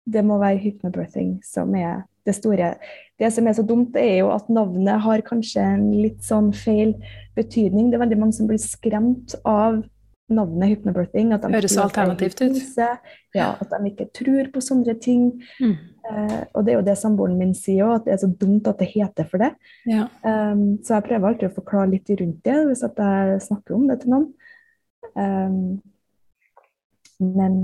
det 0.03 0.23
må 0.25 0.39
være 0.41 0.61
hypnobirthing 0.63 1.37
som 1.47 1.75
er 1.79 2.03
det 2.27 2.35
store. 2.37 2.73
Det 3.19 3.29
som 3.35 3.47
er 3.47 3.55
så 3.57 3.63
dumt, 3.67 3.95
er 3.99 4.21
jo 4.21 4.31
at 4.33 4.49
navnet 4.51 5.03
har 5.03 5.23
kanskje 5.27 5.63
en 5.63 5.89
litt 5.95 6.23
sånn 6.23 6.51
feil 6.55 6.95
betydning. 7.37 7.89
Det 7.89 7.99
er 7.99 8.05
veldig 8.05 8.19
mange 8.19 8.37
som 8.37 8.47
blir 8.49 8.61
skremt 8.61 9.35
av 9.43 9.81
navnet 10.33 10.73
hypnobirthing. 10.73 11.33
At 11.35 11.43
de 11.43 11.51
Høres 11.53 11.75
er 11.75 11.83
alternativt 11.85 12.43
ut. 12.43 12.61
Ja, 13.35 13.53
at 13.59 13.71
de 13.73 13.91
ikke 13.91 14.07
tror 14.15 14.49
på 14.53 14.63
sånne 14.63 14.95
ting. 15.03 15.33
Mm. 15.59 15.75
Uh, 16.03 16.41
og 16.51 16.65
det 16.65 16.73
er 16.73 16.79
jo 16.79 16.87
det 16.87 16.97
samboeren 16.99 17.37
min 17.39 17.53
sier 17.55 17.87
òg, 17.87 18.01
at 18.01 18.07
det 18.07 18.15
er 18.15 18.21
så 18.25 18.31
dumt 18.39 18.67
at 18.67 18.81
det 18.81 18.89
heter 18.91 19.27
for 19.29 19.43
det. 19.43 19.53
Ja. 19.87 20.09
Um, 20.23 20.81
så 20.83 20.97
jeg 20.97 21.07
prøver 21.07 21.29
alltid 21.29 21.49
å 21.49 21.57
forklare 21.59 21.91
litt 21.93 22.11
rundt 22.19 22.43
det 22.43 22.59
hvis 22.69 22.83
jeg 22.83 23.41
snakker 23.47 23.77
om 23.77 23.87
det 23.91 24.01
til 24.03 24.15
noen. 24.15 24.29
Um, 25.13 25.59
men 27.35 27.59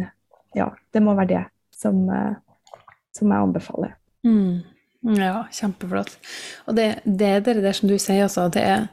ja, 0.57 0.71
det 0.93 1.03
må 1.05 1.15
være 1.17 1.33
det 1.33 1.45
som, 1.75 2.03
eh, 2.09 2.35
som 3.15 3.31
jeg 3.31 3.47
anbefaler. 3.47 3.95
Mm. 4.27 4.61
Ja, 5.15 5.45
kjempeflott. 5.55 6.17
Og 6.67 6.75
det, 6.75 6.91
det 7.05 7.33
er 7.37 7.43
det 7.45 7.59
der 7.63 7.75
som 7.75 7.89
du 7.89 7.95
sier, 7.95 8.25
altså. 8.25 8.49
Det 8.51 8.63
er, 8.65 8.87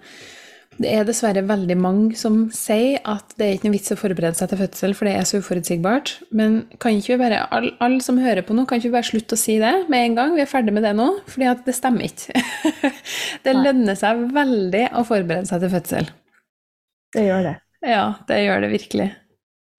det 0.79 0.93
er 0.93 1.07
dessverre 1.09 1.43
veldig 1.49 1.77
mange 1.81 2.19
som 2.21 2.45
sier 2.55 3.01
at 3.09 3.35
det 3.39 3.47
er 3.47 3.57
ikke 3.57 3.71
noe 3.71 3.77
vits 3.79 3.95
å 3.95 3.99
forberede 3.99 4.39
seg 4.39 4.53
til 4.53 4.61
fødsel, 4.61 4.95
for 4.95 5.09
det 5.09 5.17
er 5.19 5.27
så 5.27 5.41
uforutsigbart. 5.43 6.13
Men 6.37 6.61
kan 6.83 6.95
ikke 6.95 7.17
vi 7.17 7.23
bare, 7.25 7.43
alle 7.57 7.73
all 7.83 7.99
som 8.05 8.21
hører 8.23 8.47
på 8.47 8.55
nå, 8.55 8.69
kan 8.69 8.79
ikke 8.79 8.93
vi 8.93 8.99
bare 8.99 9.11
slutte 9.11 9.39
å 9.39 9.41
si 9.41 9.59
det 9.63 9.75
med 9.91 10.05
en 10.05 10.19
gang? 10.21 10.37
Vi 10.37 10.45
er 10.45 10.53
ferdig 10.53 10.77
med 10.77 10.87
det 10.87 10.95
nå, 10.99 11.09
fordi 11.33 11.51
at 11.51 11.67
det 11.67 11.75
stemmer 11.75 12.07
ikke. 12.07 12.45
det 13.49 13.57
lønner 13.59 13.99
seg 13.99 14.29
veldig 14.37 14.85
å 14.95 15.07
forberede 15.09 15.51
seg 15.51 15.65
til 15.65 15.75
fødsel. 15.75 16.13
Det 17.17 17.27
gjør 17.27 17.51
det. 17.51 17.57
Ja, 17.87 18.07
det 18.29 18.39
gjør 18.45 18.63
det 18.63 18.71
virkelig. 18.73 19.11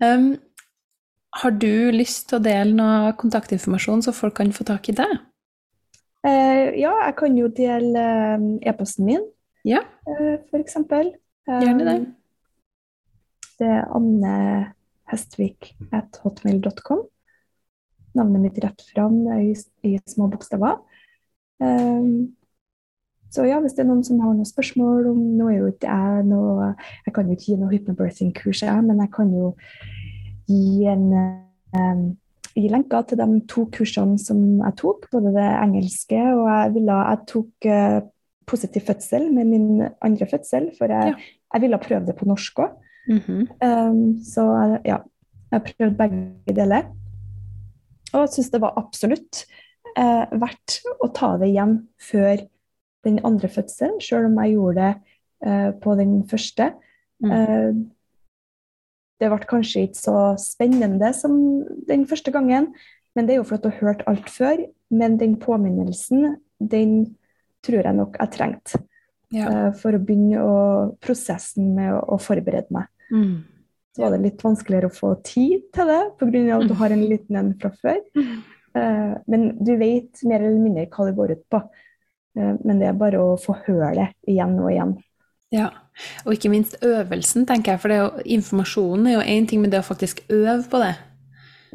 Um, 0.03 0.35
har 1.41 1.53
du 1.61 1.91
lyst 1.93 2.29
til 2.29 2.39
å 2.39 2.43
dele 2.43 2.73
noe 2.75 3.11
kontaktinformasjon 3.19 4.03
så 4.05 4.13
folk 4.15 4.37
kan 4.39 4.53
få 4.55 4.65
tak 4.67 4.89
i 4.89 4.95
deg? 4.97 5.17
Eh, 6.27 6.73
ja, 6.81 6.93
jeg 7.05 7.15
kan 7.19 7.35
jo 7.37 7.49
dele 7.53 8.03
eh, 8.03 8.47
e-posten 8.71 9.05
min, 9.07 9.25
Ja. 9.67 9.83
eh, 10.07 10.37
eksempel. 10.59 11.13
Gjerne 11.47 11.85
det. 11.85 11.97
Um, 11.99 12.13
Det 13.57 13.67
er 13.67 13.87
Anne 13.89 14.73
Hestvik 15.09 15.71
at 15.91 16.19
hotmail.com. 16.21 17.07
Navnet 18.13 18.41
mitt 18.41 18.59
rett 18.61 18.83
fram 18.93 19.23
i, 19.39 19.55
i 19.83 19.97
små 20.05 20.27
bokstaver. 20.29 20.77
Um, 21.59 22.35
så 23.33 23.47
ja, 23.47 23.57
hvis 23.59 23.73
det 23.73 23.83
er 23.83 23.89
noen 23.89 24.03
som 24.05 24.19
har 24.21 24.35
noen 24.35 24.45
spørsmål 24.47 25.07
om 25.09 25.17
Nå 25.39 25.47
er 25.49 25.57
jo 25.57 25.71
ikke 25.71 25.89
jeg 25.89 26.27
noe 26.29 26.67
Jeg 27.07 27.13
kan 27.15 27.25
jo 27.27 27.33
ikke 27.35 27.47
gi 27.47 27.55
noe 27.57 27.71
hypnobirthing-kurs, 27.73 28.61
men 28.85 29.01
jeg 29.01 29.11
kan 29.15 29.33
jo 29.33 29.49
gi 30.47 30.87
en 30.89 31.05
um, 31.75 32.03
gi 32.57 32.69
lenker 32.71 33.05
til 33.07 33.19
de 33.19 33.27
to 33.49 33.65
kursene 33.73 34.17
som 34.21 34.39
jeg 34.63 34.75
tok, 34.79 35.09
både 35.11 35.33
det 35.35 35.47
engelske 35.61 36.19
og 36.33 36.45
jeg, 36.49 36.73
ville, 36.77 36.99
jeg 37.11 37.23
tok 37.29 37.69
uh, 37.69 37.99
positiv 38.47 38.87
fødsel 38.87 39.29
med 39.33 39.51
min 39.51 39.67
andre 40.01 40.27
fødsel, 40.29 40.71
for 40.77 40.91
jeg, 40.91 41.13
ja. 41.13 41.29
jeg 41.53 41.65
ville 41.65 41.81
prøve 41.83 42.05
det 42.07 42.15
på 42.17 42.27
norsk 42.29 42.59
òg. 42.65 42.75
Mm 43.07 43.17
-hmm. 43.17 43.43
um, 43.67 44.23
så 44.23 44.43
ja, 44.85 44.97
jeg 45.51 45.61
prøvde 45.61 45.75
prøvd 45.77 45.97
begge 45.97 46.55
deler. 46.55 46.83
Og 48.13 48.19
jeg 48.19 48.29
syns 48.29 48.49
det 48.49 48.61
var 48.61 48.73
absolutt 48.77 49.45
uh, 49.99 50.25
verdt 50.31 50.81
å 51.03 51.07
ta 51.07 51.37
det 51.37 51.47
igjen 51.47 51.87
før 52.11 52.37
den 53.03 53.19
andre 53.23 53.47
fødselen, 53.47 54.01
sjøl 54.01 54.25
om 54.25 54.39
jeg 54.43 54.51
gjorde 54.51 54.81
det 54.81 54.93
uh, 55.47 55.71
på 55.81 55.95
den 55.95 56.23
første. 56.29 56.73
Mm 57.19 57.91
det 59.21 59.29
ble 59.31 59.49
kanskje 59.49 59.87
ikke 59.87 59.99
så 59.99 60.17
spennende 60.41 61.09
som 61.17 61.37
den 61.89 62.05
første 62.09 62.33
gangen, 62.33 62.71
men 63.17 63.25
det 63.25 63.33
er 63.33 63.41
jo 63.41 63.47
fordi 63.49 63.65
du 63.65 63.71
har 63.71 63.81
hørt 63.81 64.03
alt 64.09 64.29
før. 64.29 64.61
Men 64.93 65.17
den 65.19 65.35
påminnelsen, 65.41 66.37
den 66.61 67.15
tror 67.65 67.81
jeg 67.83 67.97
nok 67.97 68.15
jeg 68.21 68.33
trengte 68.35 68.79
ja. 69.35 69.47
uh, 69.49 69.71
for 69.75 69.97
å 69.97 70.01
begynne 70.01 70.43
å, 70.43 70.57
prosessen 71.03 71.73
med 71.75 71.95
å, 71.95 72.01
å 72.15 72.19
forberede 72.21 72.71
meg. 72.75 72.87
Mm. 73.11 73.41
Så 73.95 74.03
var 74.03 74.13
det 74.13 74.21
litt 74.27 74.45
vanskeligere 74.45 74.91
å 74.91 74.93
få 74.93 75.15
tid 75.25 75.65
til 75.73 75.89
det 75.89 76.03
pga. 76.21 76.45
at 76.59 76.69
du 76.69 76.75
har 76.77 76.93
en 76.93 77.03
liten 77.09 77.39
en 77.41 77.51
fra 77.59 77.73
før. 77.81 77.99
Uh, 78.77 79.17
men 79.25 79.49
du 79.57 79.73
vet 79.79 80.23
mer 80.29 80.43
eller 80.43 80.61
mindre 80.61 80.87
hva 80.93 81.09
det 81.09 81.17
går 81.17 81.35
ut 81.35 81.45
på. 81.49 81.63
Uh, 82.37 82.53
men 82.61 82.79
det 82.79 82.91
er 82.91 83.01
bare 83.01 83.23
å 83.23 83.35
få 83.41 83.57
høre 83.65 83.95
det 83.97 84.09
igjen 84.29 84.55
og 84.61 84.71
igjen. 84.71 84.95
Ja, 85.55 85.69
og 86.25 86.33
ikke 86.35 86.51
minst 86.51 86.75
øvelsen, 86.83 87.45
tenker 87.47 87.73
jeg. 87.73 87.81
For 87.83 87.93
jo, 87.93 88.07
informasjonen 88.37 89.07
er 89.07 89.13
jo 89.17 89.27
én 89.35 89.47
ting, 89.47 89.61
men 89.63 89.71
det 89.71 89.79
å 89.79 89.85
faktisk 89.87 90.23
øve 90.29 90.63
på 90.69 90.81
det, 90.83 90.95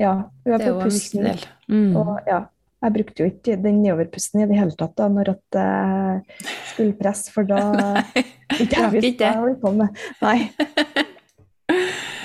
ja, 0.01 0.13
øve 0.47 0.59
på 0.59 0.63
er 0.63 0.69
jo 0.69 0.81
en 0.81 0.93
viktig 0.97 1.23
del. 1.25 1.47
Mm. 1.69 1.97
Og, 1.97 2.13
ja, 2.29 2.43
jeg 2.83 2.95
brukte 2.97 3.23
jo 3.23 3.31
ikke 3.31 3.57
den 3.63 3.81
nedoverpusten 3.85 4.43
i 4.43 4.47
det 4.51 4.59
hele 4.59 4.77
tatt 4.79 4.95
da 4.99 5.09
når 5.13 5.33
jeg 5.33 5.41
uh, 5.57 6.47
skulle 6.73 6.97
presse, 6.99 7.33
for 7.35 7.49
da 7.49 7.63
Nei, 7.79 8.25
ikke 8.59 8.85
jeg 8.85 8.93
visste 8.97 9.13
hva 9.23 9.33
jeg 9.33 9.43
holdt 9.47 9.61
på 9.63 9.75
med. 9.81 10.05
Nei. 10.23 10.39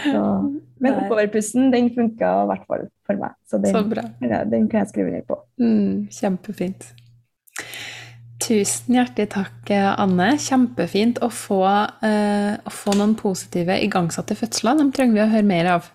Så, 0.07 0.21
men 0.83 0.95
oppoverpusten, 1.01 1.71
den 1.73 1.89
funka 1.95 2.29
i 2.43 2.47
hvert 2.51 2.69
fall 2.69 2.87
for 3.07 3.19
meg. 3.19 3.35
Så 3.49 3.59
den, 3.63 3.73
så 3.73 4.43
den 4.51 4.69
kan 4.71 4.83
jeg 4.83 4.91
skrive 4.93 5.13
ned 5.13 5.27
på. 5.29 5.39
Mm, 5.61 6.07
kjempefint. 6.13 6.91
Tusen 8.47 8.95
hjertelig 8.95 9.27
takk, 9.33 9.71
Anne. 9.99 10.29
Kjempefint 10.39 11.19
å 11.25 11.27
få, 11.33 11.59
uh, 11.67 12.53
å 12.55 12.71
få 12.71 12.93
noen 12.95 13.17
positive 13.19 13.75
igangsatte 13.83 14.37
fødsler. 14.39 14.77
Dem 14.79 14.93
trenger 14.95 15.17
vi 15.17 15.23
å 15.25 15.31
høre 15.33 15.47
mer 15.47 15.71
av. 15.73 15.89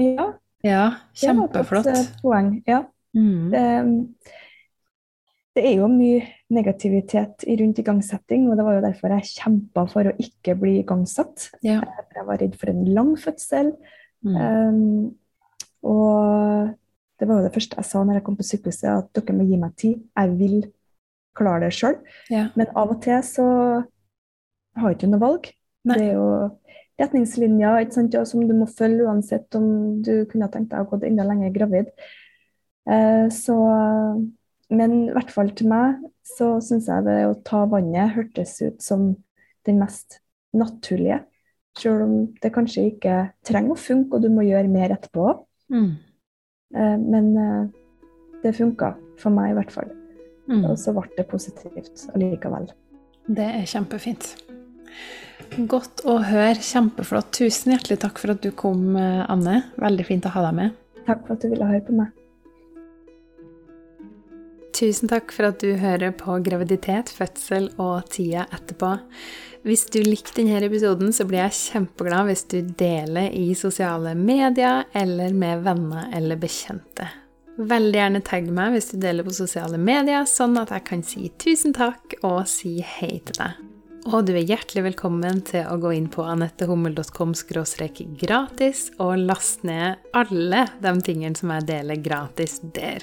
Ja. 0.00 0.30
ja 0.64 0.86
kjempeflott. 1.20 1.84
Det 1.84 1.92
var 1.92 2.06
et 2.06 2.22
poeng. 2.22 2.50
Ja. 2.68 2.80
Mm. 3.16 3.50
Det, 3.52 3.64
det, 5.56 5.66
er 5.66 5.82
jo 5.82 5.90
mye 5.92 6.22
negativitet 6.56 7.44
rundt 7.60 7.82
igangsetting, 7.82 8.48
og 8.48 8.56
det 8.56 8.66
var 8.66 8.78
jo 8.78 8.86
derfor 8.86 9.16
jeg 9.18 9.30
kjempa 9.34 9.86
for 9.92 10.08
å 10.08 10.16
ikke 10.22 10.56
bli 10.60 10.78
igangsatt. 10.80 11.50
Ja. 11.66 11.82
Jeg 12.16 12.24
var 12.28 12.40
redd 12.40 12.56
for 12.56 12.72
en 12.72 12.82
lang 12.96 13.12
fødsel. 13.20 13.74
Mm. 14.24 14.40
Um, 14.40 15.14
og 15.84 16.72
det 17.20 17.28
var 17.28 17.40
jo 17.40 17.46
det 17.46 17.52
første 17.52 17.78
jeg 17.80 17.88
sa 17.88 18.00
når 18.00 18.18
jeg 18.18 18.26
kom 18.26 18.40
på 18.40 18.48
sykehuset, 18.48 18.88
at 18.92 19.12
dere 19.16 19.36
må 19.36 19.44
gi 19.48 19.60
meg 19.60 19.76
tid. 19.80 20.00
Jeg 20.16 20.34
vil 20.40 20.58
klare 21.36 21.66
det 21.66 21.74
sjøl. 21.76 21.98
Ja. 22.32 22.48
Men 22.58 22.70
av 22.74 22.94
og 22.94 23.02
til 23.04 23.20
så 23.26 23.46
har 24.76 24.92
du 24.92 24.96
ikke 24.96 25.10
noe 25.10 25.22
valg. 25.22 25.50
Nei. 25.86 25.98
Det 25.98 26.08
er 26.08 26.16
jo 26.16 26.30
retningslinjer 27.00 27.90
sant, 27.92 28.16
som 28.28 28.44
du 28.48 28.54
må 28.56 28.68
følge 28.70 29.06
uansett 29.06 29.56
om 29.58 30.00
du 30.04 30.24
kunne 30.30 30.48
tenkt 30.52 30.72
deg 30.72 30.84
å 30.84 30.90
gå 30.90 31.00
enda 31.06 31.26
lenger 31.28 31.54
gravid. 31.54 31.92
Eh, 32.88 33.26
så, 33.34 33.56
men 34.72 34.98
i 35.02 35.14
hvert 35.14 35.32
fall 35.34 35.52
til 35.58 35.70
meg 35.72 36.02
så 36.26 36.56
syns 36.64 36.88
jeg 36.90 37.06
det 37.06 37.20
å 37.28 37.38
ta 37.46 37.64
vannet 37.70 38.14
hørtes 38.16 38.56
ut 38.64 38.82
som 38.82 39.10
den 39.68 39.80
mest 39.82 40.20
naturlige. 40.56 41.22
Selv 41.76 42.06
om 42.06 42.14
det 42.40 42.54
kanskje 42.54 42.88
ikke 42.94 43.16
trenger 43.44 43.74
å 43.74 43.80
funke, 43.80 44.16
og 44.16 44.24
du 44.24 44.30
må 44.32 44.46
gjøre 44.46 44.72
mer 44.72 44.94
etterpå. 44.96 45.28
Mm. 45.72 45.92
Eh, 46.76 46.96
men 47.02 47.30
eh, 47.42 47.62
det 48.42 48.56
funka 48.56 48.94
for 49.20 49.34
meg 49.34 49.52
i 49.52 49.58
hvert 49.60 49.74
fall. 49.74 49.92
Mm. 50.46 50.64
Og 50.70 50.76
så 50.78 50.94
ble 50.94 51.08
det 51.16 51.26
positivt 51.30 52.06
allikevel. 52.14 52.68
Det 53.26 53.46
er 53.60 53.66
kjempefint. 53.66 54.34
Godt 55.70 56.04
å 56.06 56.20
høre. 56.26 56.60
Kjempeflott. 56.62 57.32
Tusen 57.34 57.74
hjertelig 57.74 57.98
takk 58.04 58.20
for 58.22 58.34
at 58.34 58.44
du 58.44 58.52
kom, 58.54 58.94
Anne. 58.96 59.64
Veldig 59.82 60.06
fint 60.06 60.28
å 60.28 60.34
ha 60.36 60.46
deg 60.48 60.60
med. 60.60 60.78
Takk 61.06 61.26
for 61.26 61.36
at 61.36 61.42
du 61.42 61.50
ville 61.52 61.68
høre 61.70 61.82
på 61.86 61.96
meg. 61.96 62.14
Tusen 64.76 65.08
takk 65.08 65.30
for 65.32 65.48
at 65.48 65.62
du 65.62 65.70
hører 65.80 66.12
på 66.12 66.34
graviditet, 66.44 67.08
fødsel 67.16 67.70
og 67.80 68.10
tida 68.12 68.44
etterpå. 68.52 68.90
Hvis 69.64 69.86
du 69.90 70.02
likte 70.04 70.42
denne 70.42 70.60
episoden, 70.68 71.14
så 71.16 71.24
blir 71.26 71.46
jeg 71.46 71.56
kjempeglad 71.56 72.28
hvis 72.28 72.44
du 72.52 72.58
deler 72.76 73.32
i 73.32 73.54
sosiale 73.56 74.12
medier 74.18 74.84
eller 74.94 75.32
med 75.34 75.64
venner 75.64 76.10
eller 76.14 76.38
bekjente. 76.38 77.08
Veldig 77.56 77.96
gjerne 77.96 78.20
tagg 78.20 78.50
meg 78.52 78.74
hvis 78.74 78.90
du 78.92 78.98
deler 79.00 79.24
på 79.24 79.32
sosiale 79.32 79.78
medier, 79.80 80.26
sånn 80.28 80.58
at 80.60 80.74
jeg 80.74 80.84
kan 80.84 81.02
si 81.06 81.30
tusen 81.40 81.72
takk 81.76 82.18
og 82.20 82.44
si 82.50 82.76
hei 82.84 83.16
til 83.24 83.38
deg. 83.38 83.62
Og 84.06 84.26
du 84.28 84.36
er 84.36 84.44
hjertelig 84.44 84.84
velkommen 84.90 85.40
til 85.48 85.64
å 85.66 85.78
gå 85.82 85.90
inn 85.96 86.06
på 86.12 86.22
anettehummel.com 86.22 87.32
gratis 88.20 88.84
og 89.02 89.24
laste 89.24 89.66
ned 89.66 90.04
alle 90.14 90.62
de 90.84 90.92
tingene 91.08 91.34
som 91.34 91.50
jeg 91.56 91.66
deler 91.72 91.98
gratis 92.04 92.60
der. 92.76 93.02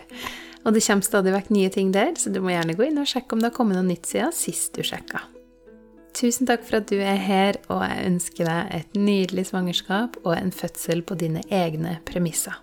Og 0.64 0.72
det 0.78 0.86
kommer 0.86 1.04
stadig 1.10 1.34
vekk 1.34 1.50
nye 1.52 1.72
ting 1.74 1.92
der, 1.92 2.14
så 2.16 2.32
du 2.32 2.40
må 2.40 2.54
gjerne 2.54 2.78
gå 2.78 2.88
inn 2.88 3.02
og 3.02 3.10
sjekke 3.10 3.36
om 3.36 3.44
det 3.44 3.50
har 3.50 3.58
kommet 3.58 3.82
noe 3.82 3.90
nytt 3.90 4.08
siden 4.08 4.32
sist 4.38 4.78
du 4.78 4.86
sjekka. 4.86 5.26
Tusen 6.14 6.48
takk 6.48 6.64
for 6.64 6.78
at 6.80 6.88
du 6.94 7.02
er 7.02 7.18
her, 7.20 7.58
og 7.74 7.82
jeg 7.84 8.06
ønsker 8.14 8.48
deg 8.48 8.76
et 8.78 8.96
nydelig 8.96 9.50
svangerskap 9.50 10.22
og 10.24 10.38
en 10.38 10.54
fødsel 10.56 11.02
på 11.04 11.18
dine 11.20 11.44
egne 11.50 11.98
premisser. 12.08 12.63